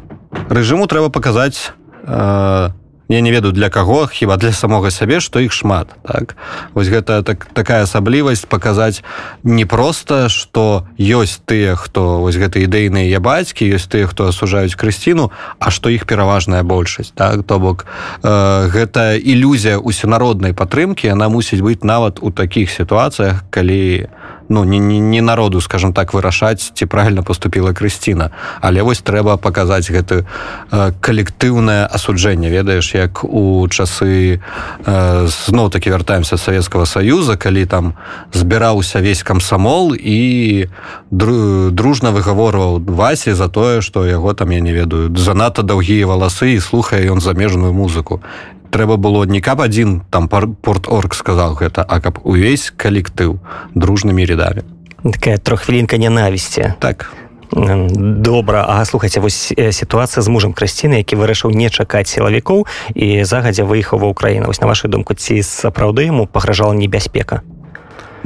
рэжыму 0.47 0.87
трэба 0.87 1.11
паказаць 1.11 1.75
на 2.07 2.71
я 3.09 3.21
не 3.21 3.31
ведаю 3.31 3.53
для 3.53 3.71
каго 3.71 4.07
хіба 4.07 4.37
для 4.37 4.53
самога 4.53 4.91
сябе 4.91 5.21
што 5.21 5.41
іх 5.41 5.53
шмат 5.53 5.89
так? 6.03 6.37
Вось 6.75 6.89
гэта 6.89 7.23
так 7.23 7.47
такая 7.55 7.83
асаблівасць 7.83 8.47
паказаць 8.47 9.03
не 9.43 9.65
проста 9.65 10.29
што 10.29 10.87
ёсць 10.99 11.41
тыя 11.45 11.77
хто 11.77 12.21
вось 12.21 12.37
гэта 12.37 12.59
ідэйныя 12.63 13.07
я 13.09 13.21
бацькі 13.21 13.69
ёсць 13.71 13.89
тыя 13.89 14.07
хто 14.07 14.29
асужаюць 14.29 14.75
крысціну 14.75 15.31
а 15.59 15.71
што 15.71 15.91
іх 15.91 16.07
пераважная 16.07 16.63
большасць 16.63 17.13
так? 17.15 17.47
То 17.47 17.59
бок 17.59 17.87
э, 18.23 18.69
гэта 18.69 19.15
ілюзія 19.17 19.79
усенароднай 19.79 20.53
падтрымкі 20.53 21.07
яна 21.07 21.29
мусіць 21.29 21.63
быць 21.63 21.85
нават 21.87 22.19
у 22.21 22.31
такіх 22.31 22.71
сітуацыях 22.71 23.45
калі 23.51 24.07
у 24.07 24.36
ну 24.49 24.65
не, 24.65 24.79
не, 24.79 24.99
не 24.99 25.21
народу 25.21 25.61
скажем 25.61 25.93
так 25.93 26.15
вырашаць 26.15 26.73
ці 26.75 26.87
правильно 26.87 27.23
поступила 27.23 27.73
крысціна 27.73 28.31
але 28.61 28.83
вось 28.83 29.01
трэба 29.01 29.37
показаць 29.37 29.91
гэты 29.91 30.25
э, 30.25 30.93
калектыўнае 31.01 31.87
асуджэнне. 31.87 32.51
Ведаеш 32.51 32.95
як 32.95 33.25
у 33.25 33.67
часы 33.69 34.41
э, 34.87 35.27
зноў 35.27 35.71
таки 35.71 35.91
вяртаемся 35.91 36.37
советского 36.37 36.85
союза 36.85 37.37
калі 37.37 37.67
там 37.67 37.95
збіраўся 38.33 39.01
весь 39.01 39.23
камсамол 39.23 39.95
і 39.95 40.67
дру, 41.11 41.71
дружна 41.71 42.11
выгаворваў 42.11 42.83
васе 42.87 43.35
за 43.35 43.49
тое 43.49 43.81
что 43.81 44.07
яго 44.07 44.35
там 44.35 44.51
я 44.51 44.61
не 44.61 44.73
ведаю 44.73 45.15
занадта 45.17 45.63
даўгія 45.63 46.07
валасы 46.07 46.55
і 46.55 46.61
слухае 46.61 47.07
ён 47.11 47.21
замежную 47.21 47.73
музыку 47.73 48.23
трэба 48.71 48.97
было 48.97 49.25
не 49.25 49.41
каб 49.41 49.61
адзін 49.61 50.03
там 50.11 50.29
порт 50.29 50.89
орг 50.89 51.15
сказал 51.15 51.55
гэта 51.55 51.83
а 51.83 52.01
каб 52.01 52.21
увесь 52.25 52.73
калектыў 52.77 53.39
дружнымі 53.75 54.25
рядамі. 54.27 54.63
Такая 55.03 55.39
трохвілінка 55.39 55.97
ненавісці 55.97 56.75
так. 56.79 57.13
Добра. 57.53 58.67
А 58.69 58.85
слухайце 58.85 59.21
вось 59.21 59.55
сітуацыя 59.55 60.23
з 60.23 60.29
мужам 60.29 60.53
красціны 60.53 60.99
які 60.99 61.17
вырашыў 61.17 61.55
не 61.55 61.71
чакаць 61.71 62.11
сілавікоў 62.11 62.67
і 62.95 63.23
загадзя 63.23 63.63
выехаў 63.63 64.03
ва 64.03 64.11
ўкраіна 64.11 64.51
вось 64.51 64.61
на 64.61 64.67
вашу 64.67 64.89
думку 64.89 65.15
ці 65.15 65.43
сапраўды 65.43 66.11
яму 66.11 66.27
пагражала 66.27 66.75
небяспека 66.75 67.43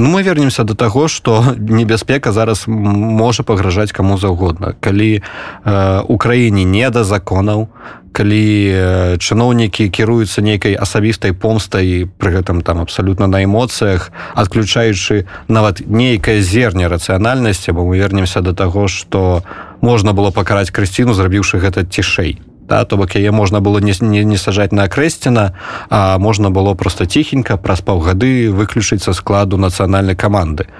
Ну, 0.01 0.09
мы 0.09 0.23
вернемся 0.23 0.65
до 0.65 0.75
таго 0.75 1.09
что 1.09 1.45
небяспека 1.59 2.33
зараз 2.33 2.65
можа 2.67 3.43
пагражаць 3.43 3.93
каму 3.93 4.17
заўгодна 4.19 4.73
калі 4.81 5.21
э, 5.21 6.01
украіне 6.09 6.65
не 6.65 6.89
да 6.91 7.05
законаў 7.05 7.69
калі 8.13 8.45
э, 8.73 9.17
чыноўнікі 9.21 9.91
кіруюцца 9.93 10.41
нейкай 10.41 10.73
асабістай 10.73 11.37
помстай 11.37 12.09
пры 12.17 12.33
гэтым 12.33 12.63
там 12.65 12.81
абсалютна 12.81 13.27
на 13.27 13.45
эмоцыях 13.45 14.11
адключаючы 14.33 15.29
нават 15.49 15.85
нейкае 15.85 16.41
зерне 16.41 16.89
рацыянальнасці 16.89 17.73
бо 17.73 17.85
мы 17.85 17.99
вернемся 17.99 18.41
до 18.41 18.55
таго 18.55 18.89
что 18.89 19.45
можна 19.83 20.17
было 20.17 20.31
пакараць 20.31 20.73
крысціну 20.73 21.13
зрабіўшы 21.13 21.61
гэта 21.61 21.85
цішэй 21.85 22.41
да, 22.71 22.85
то 22.85 22.97
бок 22.97 23.19
яе 23.19 23.35
можна 23.35 23.61
было 23.61 23.83
не, 23.83 23.93
не, 24.01 24.23
не 24.25 24.39
сажаць 24.39 24.71
на 24.71 24.87
акрэсціна 24.87 25.53
а 25.91 26.19
можна 26.19 26.51
было 26.51 26.75
просто 26.75 27.05
ціхенька 27.05 27.59
праз 27.59 27.83
паўгады 27.83 28.55
выключыць 28.55 29.03
са 29.03 29.13
складу 29.13 29.59
нацыянальнай 29.59 30.15
каманды 30.15 30.71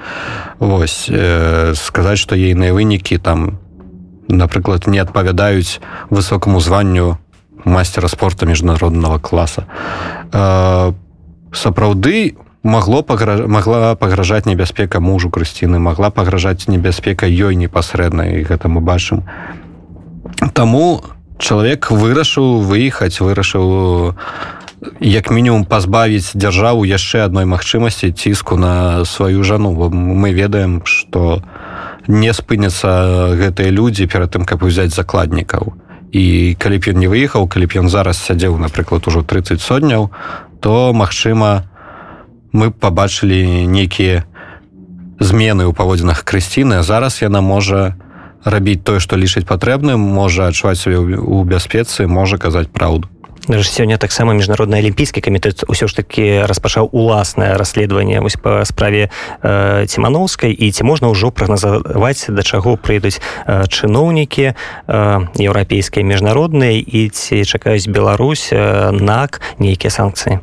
Вось 0.59 1.11
э, 1.11 1.75
сказаць 1.75 2.23
што 2.23 2.39
ейныя 2.39 2.73
вынікі 2.73 3.19
там 3.19 3.59
напрыклад 4.29 4.87
не 4.87 5.03
адпавядаюць 5.03 5.83
высокаму 6.11 6.61
званню 6.61 7.19
мастера 7.65 8.07
спорта 8.07 8.47
міжнароднага 8.47 9.19
класа 9.19 9.67
э, 10.33 10.93
сапраўды 11.53 12.39
магло 12.63 13.03
паграж... 13.03 13.47
магла 13.47 13.97
пагражаць 13.97 14.47
небяспека 14.47 15.01
мужу 15.01 15.31
крысціны 15.31 15.83
магла 15.83 16.11
пагражаць 16.11 16.69
небяспека 16.69 17.27
ёй 17.27 17.57
непасрэдна 17.57 18.31
і 18.39 18.45
гэта 18.45 18.69
мы 18.69 18.81
бачым. 18.81 19.25
Таму 20.55 21.03
чалавек 21.41 21.91
вырашыў 21.91 22.61
выехаць 22.69 23.19
вырашыў 23.25 24.15
як 25.01 25.31
мінімум 25.31 25.65
пазбавіць 25.65 26.37
дзяржаву 26.37 26.85
яшчэ 26.85 27.25
адной 27.25 27.45
магчымасці 27.45 28.13
ціску 28.13 28.57
на 28.57 29.05
сваю 29.05 29.45
жану. 29.45 29.73
Мы 29.91 30.33
ведаем 30.33 30.83
что 30.85 31.43
не 32.09 32.33
спыняцца 32.33 33.33
гэтыя 33.37 33.73
людзі 33.73 34.07
перад 34.07 34.37
тым 34.37 34.45
каб 34.45 34.63
узяць 34.63 34.93
закладнікаў. 34.93 35.75
І 36.13 36.57
калі 36.59 36.77
б 36.79 36.93
ён 36.93 36.97
не 37.01 37.09
выехаў 37.09 37.49
калі 37.49 37.67
б 37.67 37.73
ён 37.81 37.89
зараз 37.89 38.21
сядзеў 38.21 38.61
напрыклад 38.61 39.09
ужо 39.09 39.23
30 39.23 39.61
сотняў 39.61 40.11
то 40.61 40.93
магчыма 40.93 41.65
мы 42.53 42.71
побачылі 42.71 43.67
нейкія 43.67 44.25
змены 45.21 45.69
ў 45.69 45.73
паводзінах 45.73 46.25
крысціны 46.25 46.83
зараз 46.83 47.23
яна 47.23 47.41
можа 47.41 47.95
не 47.97 48.10
рабіць 48.45 48.83
тое 48.85 49.01
што 49.01 49.17
лічыць 49.17 49.47
патрэбным 49.49 50.01
можа 50.01 50.49
адчуваць 50.49 50.81
сабе 50.81 50.99
ў 50.99 51.45
бяспецы 51.45 52.07
можа 52.07 52.39
казаць 52.39 52.69
праўду 52.69 53.09
сёння 53.49 53.99
таксама 53.99 54.33
міжнародны 54.35 54.79
алімпійскі 54.79 55.21
камітэт 55.21 55.65
усё 55.67 55.89
ж 55.89 55.97
таки 55.97 56.45
распачаў 56.47 56.89
уласнае 56.93 57.57
расследаванне 57.57 58.21
вось 58.21 58.37
па 58.37 58.65
справе 58.65 59.11
э, 59.43 59.87
цімановскай 59.87 60.53
і 60.53 60.71
ці 60.71 60.85
можна 60.85 61.09
ўжо 61.09 61.31
прагназаваць 61.31 62.27
да 62.29 62.43
чаго 62.43 62.77
прыйдуць 62.77 63.19
э, 63.19 63.67
чыноўнікі 63.67 64.53
э, 64.53 64.55
еўрапейскія 65.41 66.05
міжнародныя 66.05 66.79
і 66.79 67.09
ці 67.09 67.45
чакаюць 67.45 67.89
Беларусь 67.89 68.53
э, 68.53 68.91
нак 68.93 69.41
нейкія 69.59 69.91
санкцыі 69.91 70.41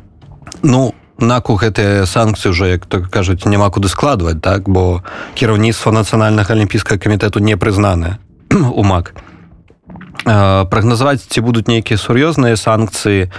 ну 0.62 0.92
наку 1.18 1.58
гэтыя 1.58 2.06
санкцыі 2.06 2.50
уже 2.50 2.68
як 2.70 2.86
так 2.86 3.10
кажуць 3.10 3.44
няма 3.44 3.70
куды 3.70 3.88
складваць 3.88 4.40
так? 4.40 4.68
Бо 4.68 5.02
кіраўніцтва 5.34 5.92
нацыянальнага 5.92 6.54
алімпійскага 6.54 6.98
камітэту 6.98 7.40
не 7.40 7.56
прызнаны 7.56 8.18
у 8.54 8.82
мак. 8.82 9.14
Прагназаваць 10.24 11.26
ці 11.26 11.40
будуць 11.40 11.66
нейкія 11.66 11.98
сур'ёзныя 11.98 12.56
санкцыі 12.56 13.30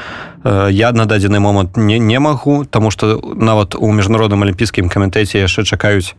я 0.71 0.91
на 0.91 1.05
дадзены 1.05 1.39
момант 1.39 1.77
не 1.77 1.99
не 1.99 2.19
магу 2.19 2.65
тому 2.65 2.91
что 2.91 3.19
нават 3.35 3.75
у 3.75 3.91
міжнародным 3.91 4.43
алімпійскім 4.43 4.89
камітэце 4.89 5.39
яшчэ 5.39 5.63
чакаюць 5.63 6.15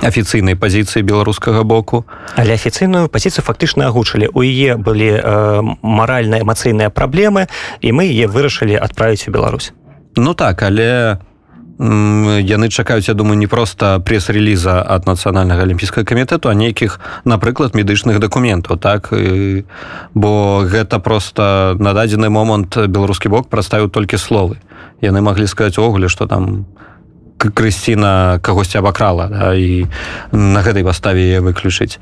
афіцыйнай 0.00 0.56
пазіцыі 0.56 1.02
беларускага 1.02 1.64
боку. 1.64 2.04
Але 2.36 2.54
афіцыйную 2.54 3.08
пазіцыю 3.08 3.44
фактычна 3.44 3.86
агучылі. 3.88 4.28
У 4.32 4.40
яе 4.40 4.76
былі 4.76 5.20
э, 5.20 5.62
маральна 5.82 6.40
эмацыйныя 6.40 6.88
праблемы 6.88 7.48
і 7.80 7.92
мы 7.92 8.08
яе 8.08 8.26
вырашылі 8.26 8.76
адправіць 8.80 9.28
у 9.28 9.32
Беларусь 9.32 9.72
ну 10.16 10.34
так 10.34 10.62
але 10.62 11.18
яны 11.82 12.68
чакаюць 12.68 13.08
я 13.08 13.14
думаю 13.14 13.38
не 13.38 13.46
просто 13.46 13.98
пресс-реліза 14.04 14.84
ад 14.86 15.06
нацыянальнага 15.06 15.62
алімпійскага 15.62 16.06
камітэту 16.06 16.48
а 16.48 16.54
нейкіх 16.54 17.00
напрыклад 17.24 17.74
медычных 17.74 18.20
дакументаў 18.20 18.78
так? 18.78 19.08
І, 19.12 19.64
бо 20.14 20.62
гэта 20.62 21.00
просто 21.00 21.74
на 21.80 21.92
дадзены 21.92 22.28
момант 22.28 22.76
беларускі 22.76 23.28
бок 23.28 23.48
праставіў 23.48 23.88
толькі 23.88 24.16
словы. 24.16 24.60
Яны 25.00 25.20
маглі 25.20 25.46
сказаць 25.46 25.78
увогуле 25.78 26.08
что 26.08 26.26
там 26.26 26.66
у 26.70 26.91
Крысціна 27.50 28.38
кагосьці 28.38 28.78
абакрала 28.78 29.26
да, 29.26 29.54
і 29.54 29.86
на 30.30 30.62
гэтай 30.62 30.84
паставе 30.86 31.40
выключыць. 31.42 31.98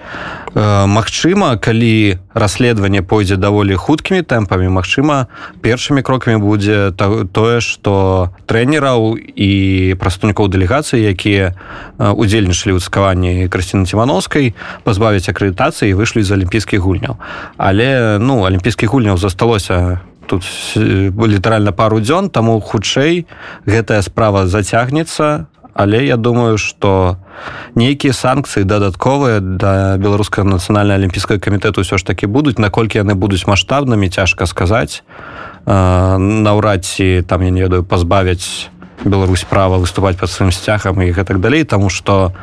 Э, 0.53 0.85
магчыма, 0.85 1.57
калі 1.57 2.21
расследаванне 2.35 3.03
пойдзе 3.03 3.37
даволі 3.41 3.75
хуткімі 3.75 4.21
тэмпамі, 4.23 4.69
магчыма, 4.69 5.33
першымі 5.63 6.03
крокамі 6.03 6.43
будзе 6.45 6.93
тое, 6.93 7.61
што 7.61 8.31
трэнераў 8.45 9.17
і 9.17 9.51
прадстаўнікоў 9.97 10.53
дэлегацыі, 10.53 11.01
якія 11.01 11.57
удзельнічалі 11.97 12.77
ў 12.77 12.81
цкаванні 12.85 13.49
крысціны 13.49 13.89
цімановскай, 13.89 14.53
пазбавіць 14.85 15.29
акрэдытацыі 15.33 15.91
і 15.91 15.97
выйшлі 15.97 16.23
з 16.23 16.37
алімпійскіх 16.37 16.81
гульняў. 16.81 17.17
Але 17.57 18.19
ну, 18.21 18.45
алімпійскіх 18.45 18.93
гульняў 18.93 19.17
засталося 19.17 20.05
тут 20.31 20.47
літаральна 20.77 21.75
пару 21.75 21.99
дзён 21.99 22.31
таму 22.31 22.61
хутчэй 22.63 23.27
гэтая 23.67 24.03
справа 24.07 24.47
зацягнецца. 24.47 25.51
Але 25.75 26.07
я 26.07 26.17
думаю 26.17 26.59
что 26.59 27.17
нейкія 27.75 28.13
санкцыі 28.13 28.65
дадатковыя 28.65 29.41
да 29.41 29.97
беларускага 29.99 30.47
нацыянальна 30.47 30.95
алімпійскага 30.95 31.43
камітэту 31.43 31.83
ўсё 31.83 31.99
ж 31.99 32.07
таки 32.07 32.27
будуць. 32.27 32.59
Наколькі 32.59 33.03
яны 33.03 33.15
будуць 33.15 33.47
маштабнымі 33.47 34.11
цяжка 34.11 34.47
сказаць. 34.47 35.03
Наўрад 35.67 36.85
ці 36.85 37.23
там 37.27 37.43
я 37.43 37.51
не 37.51 37.63
ведаю 37.63 37.83
пазбавяць 37.83 38.71
Беларусь 39.05 39.49
права 39.49 39.81
выступаць 39.81 40.21
под 40.21 40.29
сваім 40.31 40.53
сцягам 40.53 41.01
і 41.01 41.11
гэтак 41.11 41.41
далей 41.41 41.65
тому 41.65 41.89
что 41.89 42.37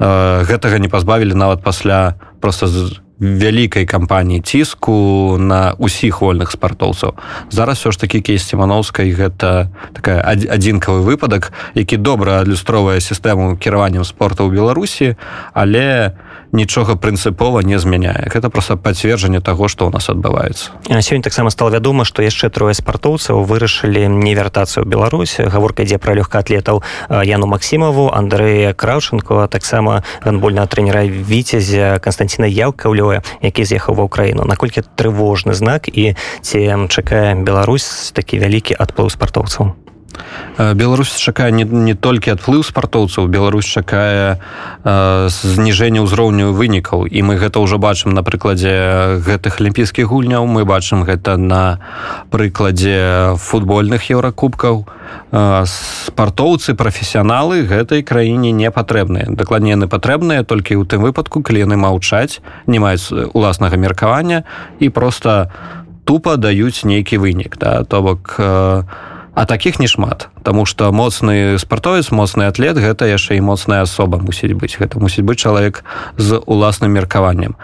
э, 0.00 0.44
гэтага 0.48 0.78
не 0.78 0.88
пазбавілі 0.88 1.36
нават 1.36 1.62
пасля 1.62 2.16
просто 2.40 2.66
з 2.66 2.96
вялікай 3.18 3.86
кампаніі 3.86 4.40
ціску 4.40 5.36
на 5.38 5.74
ўсіх 5.78 6.22
вольных 6.22 6.54
спартоўцаў. 6.54 7.18
Зараз 7.50 7.78
все 7.78 7.90
ж 7.90 8.00
такі 8.00 8.20
кейс 8.20 8.46
цімановскай 8.46 9.10
гэта 9.10 9.68
такая 9.92 10.22
адзінкавы 10.22 11.02
выпадак 11.02 11.52
які 11.74 11.96
добра 11.98 12.40
адлюстроўвае 12.40 13.02
сістэму 13.02 13.58
кіраваннем 13.58 14.04
спорта 14.04 14.46
ў 14.46 14.54
беларусі 14.54 15.18
але 15.52 16.14
не 16.14 16.27
нічога 16.52 16.96
прынцыпова 16.96 17.60
не 17.60 17.78
змяняе. 17.78 18.28
Гэта 18.32 18.50
просто 18.50 18.76
пацверджанне 18.76 19.40
таго 19.40 19.68
што 19.68 19.88
ў 19.88 19.92
нас 19.92 20.08
адбываецца. 20.08 20.76
Сёння 21.00 21.22
таксама 21.22 21.50
стало 21.50 21.70
вядома 21.70 22.04
што 22.04 22.22
яшчэ 22.22 22.50
трое 22.50 22.74
спартоўцаў 22.74 23.44
вырашылі 23.44 24.08
не 24.08 24.34
вяртацца 24.34 24.80
ў 24.80 24.86
Беларусь. 24.88 25.40
Гаворка 25.40 25.82
ідзе 25.82 25.98
пра 25.98 26.14
лёгкаатлетаў 26.16 26.82
яну 27.24 27.46
Масімаву 27.46 28.10
Андрэя 28.12 28.72
краўчынко 28.72 29.48
таксама 29.48 30.02
гандбольна 30.24 30.66
трэнера 30.66 31.04
віцязя 31.04 31.98
Константина 31.98 32.46
яўкаўлёя 32.46 33.22
які 33.42 33.64
з'ехаў 33.64 33.94
ва 33.98 34.04
ўкраіну. 34.08 34.44
Наколькі 34.44 34.84
трывожны 34.96 35.52
знак 35.54 35.88
і 35.88 36.14
ці 36.42 36.58
чакае 36.88 37.34
Беларусь 37.42 38.12
такі 38.14 38.38
вялікі 38.38 38.76
адплыў 38.78 39.10
спартоўцаў 39.10 39.87
Беларусь 40.58 41.14
чакае 41.14 41.52
не, 41.52 41.64
не 41.64 41.94
толькі 41.94 42.34
адплыў 42.34 42.64
спартоўцаў 42.66 43.28
Беларусь 43.30 43.66
чакае 43.66 44.42
э, 44.82 45.28
зніжэнне 45.30 46.02
ўзроўню 46.02 46.50
вынікаў. 46.50 47.06
І 47.06 47.22
мы 47.22 47.38
гэта 47.38 47.62
ўжо 47.62 47.78
бачым 47.78 48.10
на 48.10 48.26
прыкладзе 48.26 49.22
гэтых 49.22 49.62
алімпійскіх 49.62 50.10
гульняў 50.10 50.50
мы 50.50 50.66
бачым 50.66 51.06
гэта 51.06 51.38
на 51.38 51.78
прыкладзе 52.34 53.38
футбольных 53.38 54.10
еўракубкаў. 54.10 54.82
Э, 55.30 55.62
спартоўцы 55.64 56.74
прафесіяналы 56.74 57.62
гэтай 57.62 58.02
краіне 58.02 58.50
не 58.50 58.70
патрэбныя. 58.74 59.30
Дакладней 59.30 59.78
яны 59.78 59.86
патрэбныя 59.86 60.42
толькі 60.42 60.74
ў 60.74 60.90
тым 60.90 61.06
выпадку 61.06 61.38
калі 61.38 61.70
яны 61.70 61.78
маўчаць 61.78 62.42
не 62.66 62.82
маюць 62.82 63.14
уласнага 63.30 63.78
меркавання 63.78 64.42
і 64.82 64.90
просто 64.90 65.54
тупо 66.02 66.34
даюць 66.34 66.82
нейкі 66.82 67.22
вынік. 67.22 67.54
Да 67.62 67.84
то 67.84 68.02
бок 68.02 68.34
э, 68.42 68.82
а 69.38 69.46
таких 69.46 69.78
не 69.78 69.86
шмат 69.86 70.28
Таму 70.42 70.66
что 70.66 70.90
моцны 70.90 71.58
спартовец 71.58 72.10
моцны 72.10 72.50
атлет 72.50 72.74
гэта 72.74 73.06
яшчэ 73.06 73.38
і 73.38 73.46
моцная 73.46 73.86
асоба 73.86 74.18
мусіць 74.18 74.58
быць. 74.58 74.74
Гэта 74.74 74.98
мусіць 74.98 75.22
быць 75.22 75.38
чалавек 75.38 75.84
з 76.16 76.42
уласным 76.42 76.90
меркаваннем. 76.90 77.54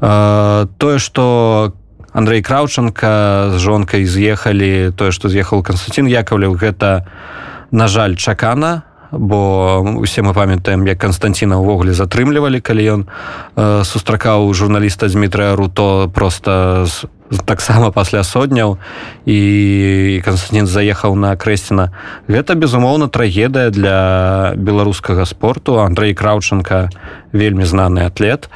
Э, 0.00 0.66
тое 0.78 0.98
что 0.98 1.74
Андрей 2.12 2.42
краўчанка 2.42 3.50
з 3.50 3.58
жонкай 3.58 4.06
з'ехалі 4.06 4.94
тое 4.94 5.10
што 5.10 5.26
з'ехаў 5.28 5.66
Константин 5.66 6.06
Яковлев 6.06 6.54
гэта 6.54 7.10
на 7.72 7.88
жаль 7.88 8.14
чакана 8.14 8.84
бо 9.10 9.82
усе 9.98 10.22
мы 10.22 10.32
памятаем 10.32 10.86
як 10.86 11.00
Константина 11.02 11.58
ўвогуле 11.58 11.90
затрымлівалі 11.90 12.62
калі 12.62 12.82
ён 12.86 13.02
э, 13.56 13.82
сустракаў 13.82 14.54
журналіста 14.54 15.08
Дмітрия 15.08 15.56
руто 15.56 16.06
просто 16.14 16.86
з 16.86 17.10
таксама 17.44 17.90
пасля 17.90 18.22
сотняў 18.22 18.78
і 19.26 20.20
Константин 20.24 20.66
заехаў 20.66 21.14
на 21.14 21.34
крэсціна 21.36 21.90
гэта 22.28 22.54
безумоўна 22.54 23.08
трагедыя 23.08 23.70
для 23.70 24.52
беларускага 24.56 25.26
спорту. 25.26 25.78
Андрей 25.80 26.14
краўчанка 26.14 26.90
вельмі 27.36 27.64
знаны 27.64 28.06
атлет. 28.06 28.48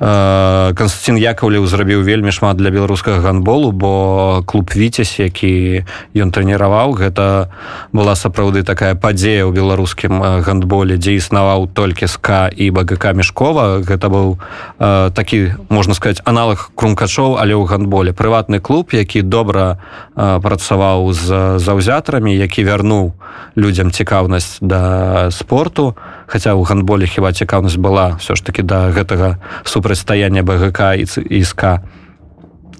Э, 0.00 0.72
Константин 0.76 1.16
Яковлев 1.16 1.66
зрабіў 1.66 2.02
вельмі 2.02 2.30
шмат 2.30 2.56
для 2.56 2.70
беларускага 2.70 3.20
гандболу 3.20 3.72
бо 3.72 4.42
клуб 4.46 4.70
віцесь 4.74 5.18
які 5.18 5.84
ён 6.14 6.30
трэніраваў 6.30 6.92
гэта 6.92 7.50
была 7.92 8.14
сапраўды 8.14 8.62
такая 8.62 8.94
падзея 8.94 9.48
ў 9.48 9.52
беларускім 9.52 10.22
э, 10.22 10.40
гандболе 10.42 10.96
дзе 10.96 11.16
існаваў 11.16 11.68
толькі 11.72 12.06
ска 12.06 12.48
і 12.52 12.70
багака 12.70 13.12
мешкова. 13.12 13.80
Гэта 13.82 14.08
быў 14.08 14.38
э, 14.78 15.10
такі 15.14 15.54
можна 15.68 15.94
сказать 15.94 16.22
аналог 16.24 16.70
крумкачоў 16.74 17.40
але 17.40 17.54
ў 17.56 17.64
гандболе 17.64 18.07
поле 18.08 18.12
прыватны 18.12 18.60
клуб 18.60 18.90
які 18.92 19.22
добра 19.22 19.78
э, 20.16 20.40
працаваў 20.40 21.12
з 21.12 21.58
заўзятарамі 21.58 22.36
які 22.36 22.64
вярнуў 22.64 23.12
людзям 23.56 23.90
цікаўнасць 23.90 24.58
да 24.60 25.30
спорту. 25.30 25.96
Хаця 26.26 26.54
ў 26.54 26.64
гандболе 26.64 27.06
хіба 27.06 27.32
цікаўнасць 27.32 27.76
была 27.76 28.16
все 28.18 28.34
ж 28.34 28.44
таки 28.44 28.62
да 28.62 28.90
гэтага 28.90 29.38
супрацьстаяння 29.64 30.42
бгк 30.42 30.80
і 30.96 31.04
іска 31.40 31.82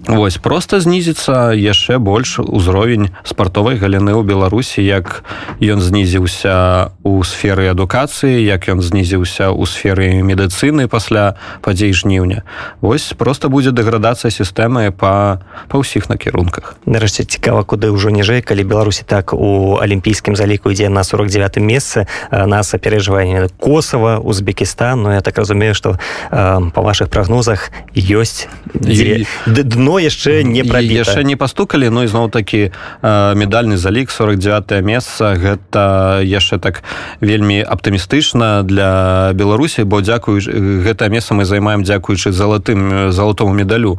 Вось 0.07 0.37
просто 0.37 0.79
знізіцца 0.79 1.51
яшчэ 1.51 1.99
больш 1.99 2.39
узровень 2.39 3.11
спартовай 3.27 3.75
галіны 3.75 4.15
ў 4.15 4.23
беларусі 4.23 4.79
як 4.79 5.27
ён 5.59 5.83
знізіўся 5.83 6.95
у 7.03 7.19
сферы 7.27 7.67
адукацыі 7.67 8.39
як 8.39 8.71
ён 8.71 8.79
знізіўся 8.79 9.51
ў 9.51 9.63
сферы 9.67 10.23
медыцыны 10.23 10.87
пасля 10.87 11.35
падзей 11.59 11.91
жніўня. 11.91 12.47
Вось 12.79 13.11
просто 13.11 13.51
будзе 13.51 13.75
дэградацыя 13.75 14.31
сістэмы 14.31 14.95
па 14.95 15.43
па 15.67 15.75
ўсіх 15.83 16.07
накірунках. 16.07 16.79
Нарэшце 16.87 17.27
цікава 17.27 17.67
куды 17.67 17.91
ўжо 17.91 18.07
ніжэй 18.07 18.39
калі 18.39 18.63
беларусі 18.63 19.03
так 19.03 19.35
у 19.35 19.77
алімпійскім 19.83 20.39
заліку 20.39 20.71
ідзе 20.71 20.87
на 20.87 21.03
49 21.03 21.59
месцы 21.59 22.07
нас 22.31 22.71
апережванне 22.73 23.51
косава 23.59 24.23
Узбекістан. 24.23 25.03
Ну 25.03 25.11
я 25.11 25.19
так 25.21 25.37
разумею 25.37 25.75
што 25.75 25.99
па 26.31 26.79
ваших 26.79 27.11
прагнозах 27.11 27.75
ёсць 27.93 28.47
дно 28.79 29.88
дно 29.89 29.97
яшчэ 29.97 30.43
не 30.45 30.61
прабіта. 30.61 31.01
яшчэ 31.01 31.25
не 31.25 31.35
пастукалі 31.35 31.89
но 31.89 32.05
ізноў 32.05 32.29
такі 32.29 32.69
медальны 33.01 33.77
залік 33.77 34.13
49 34.13 34.85
месца. 34.85 35.33
Гэта 35.33 36.21
яшчэ 36.21 36.61
так 36.61 36.85
вельмі 37.21 37.65
аптымістычна 37.65 38.61
для 38.61 39.33
беларусі 39.33 39.89
бо 39.89 40.01
дзякую 40.01 40.37
гэта 40.85 41.09
месца 41.09 41.33
мы 41.33 41.45
займаем 41.45 41.81
дзякуючы 41.81 42.31
залатым 42.31 43.11
залатому 43.11 43.53
медалю. 43.53 43.97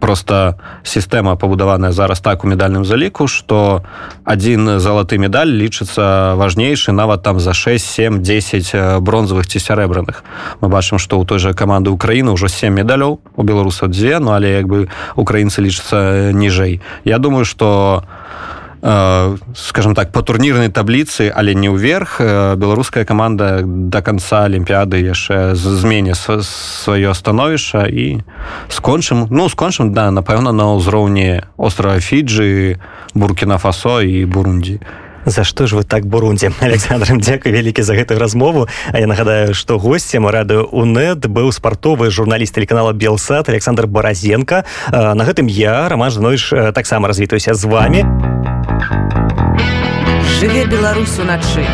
Просто 0.00 0.58
сістэма 0.82 1.36
пабудаваная 1.36 1.92
зараз 1.92 2.18
так 2.20 2.44
у 2.44 2.48
медальным 2.48 2.84
заліку 2.84 3.28
что 3.28 3.86
один 4.24 4.82
залаты 4.82 5.18
медаль 5.18 5.54
лічыцца 5.54 6.34
важнейшы 6.34 6.90
нават 6.90 7.22
там 7.22 7.38
за 7.38 7.54
6 7.54 7.86
7 7.86 8.22
10 8.22 8.98
бронзавых 8.98 9.46
ці 9.46 9.58
сярэбраных. 9.62 10.24
Мы 10.60 10.68
бачым 10.68 10.98
что 10.98 11.18
у 11.20 11.24
той 11.24 11.38
же 11.38 11.54
каманды 11.54 11.90
Украіны 11.90 12.34
ўжо 12.34 12.48
7 12.48 12.74
медалёў 12.74 13.18
у 13.36 13.42
беларусаў 13.42 13.94
дзве 13.94 14.18
ну 14.18 14.32
але 14.32 14.55
як 14.56 14.66
бы 14.66 14.88
украінцы 15.16 15.60
лічацца 15.60 16.32
ніжэй 16.32 16.80
я 17.04 17.18
думаю 17.18 17.44
что 17.44 18.04
скажем 19.54 19.94
так 19.94 20.12
по 20.12 20.22
турнірнай 20.22 20.68
табліцы 20.68 21.32
але 21.34 21.54
не 21.54 21.68
ўверх 21.72 22.20
беларуская 22.20 23.04
команда 23.04 23.62
до 23.64 24.02
конца 24.02 24.44
алімпіяды 24.46 25.00
яшчэ 25.00 25.56
змене 25.56 26.14
сваё 26.14 27.14
становішча 27.14 27.88
і 27.88 28.22
скончым 28.68 29.26
ну 29.30 29.48
скончым 29.48 29.90
да 29.90 30.12
напэўна 30.12 30.52
на 30.52 30.76
ўзроўні 30.76 31.42
острова 31.56 31.98
фіджы 31.98 32.78
буркіна 33.14 33.58
фасо 33.58 34.02
і 34.02 34.24
бурунді 34.24 34.78
За 35.26 35.44
што 35.44 35.66
ж 35.66 35.76
вы 35.76 35.84
так 35.84 36.06
бурунзе 36.06 36.52
александром 36.60 37.20
дзякуй 37.20 37.52
вялікі 37.52 37.82
за 37.82 37.94
гэтую 37.94 38.18
размову. 38.18 38.68
А 38.92 38.98
я 38.98 39.06
нагадаю 39.06 39.54
што 39.54 39.78
госцем 39.78 40.26
радыё 40.26 40.64
унет 40.70 41.26
быў 41.26 41.52
спартовы 41.52 42.10
журналіст 42.10 42.54
телеканала 42.54 42.92
белсад 42.92 43.48
александр 43.48 43.86
баразенко. 43.86 44.64
На 44.90 45.24
гэтым 45.26 45.46
я 45.46 45.88
роман 45.88 46.10
жанович 46.10 46.72
таксама 46.72 47.08
развітаюся 47.08 47.54
з 47.54 47.64
вами 47.64 48.06
жыве 50.40 50.66
беларус 50.66 51.18
уначы 51.18 51.64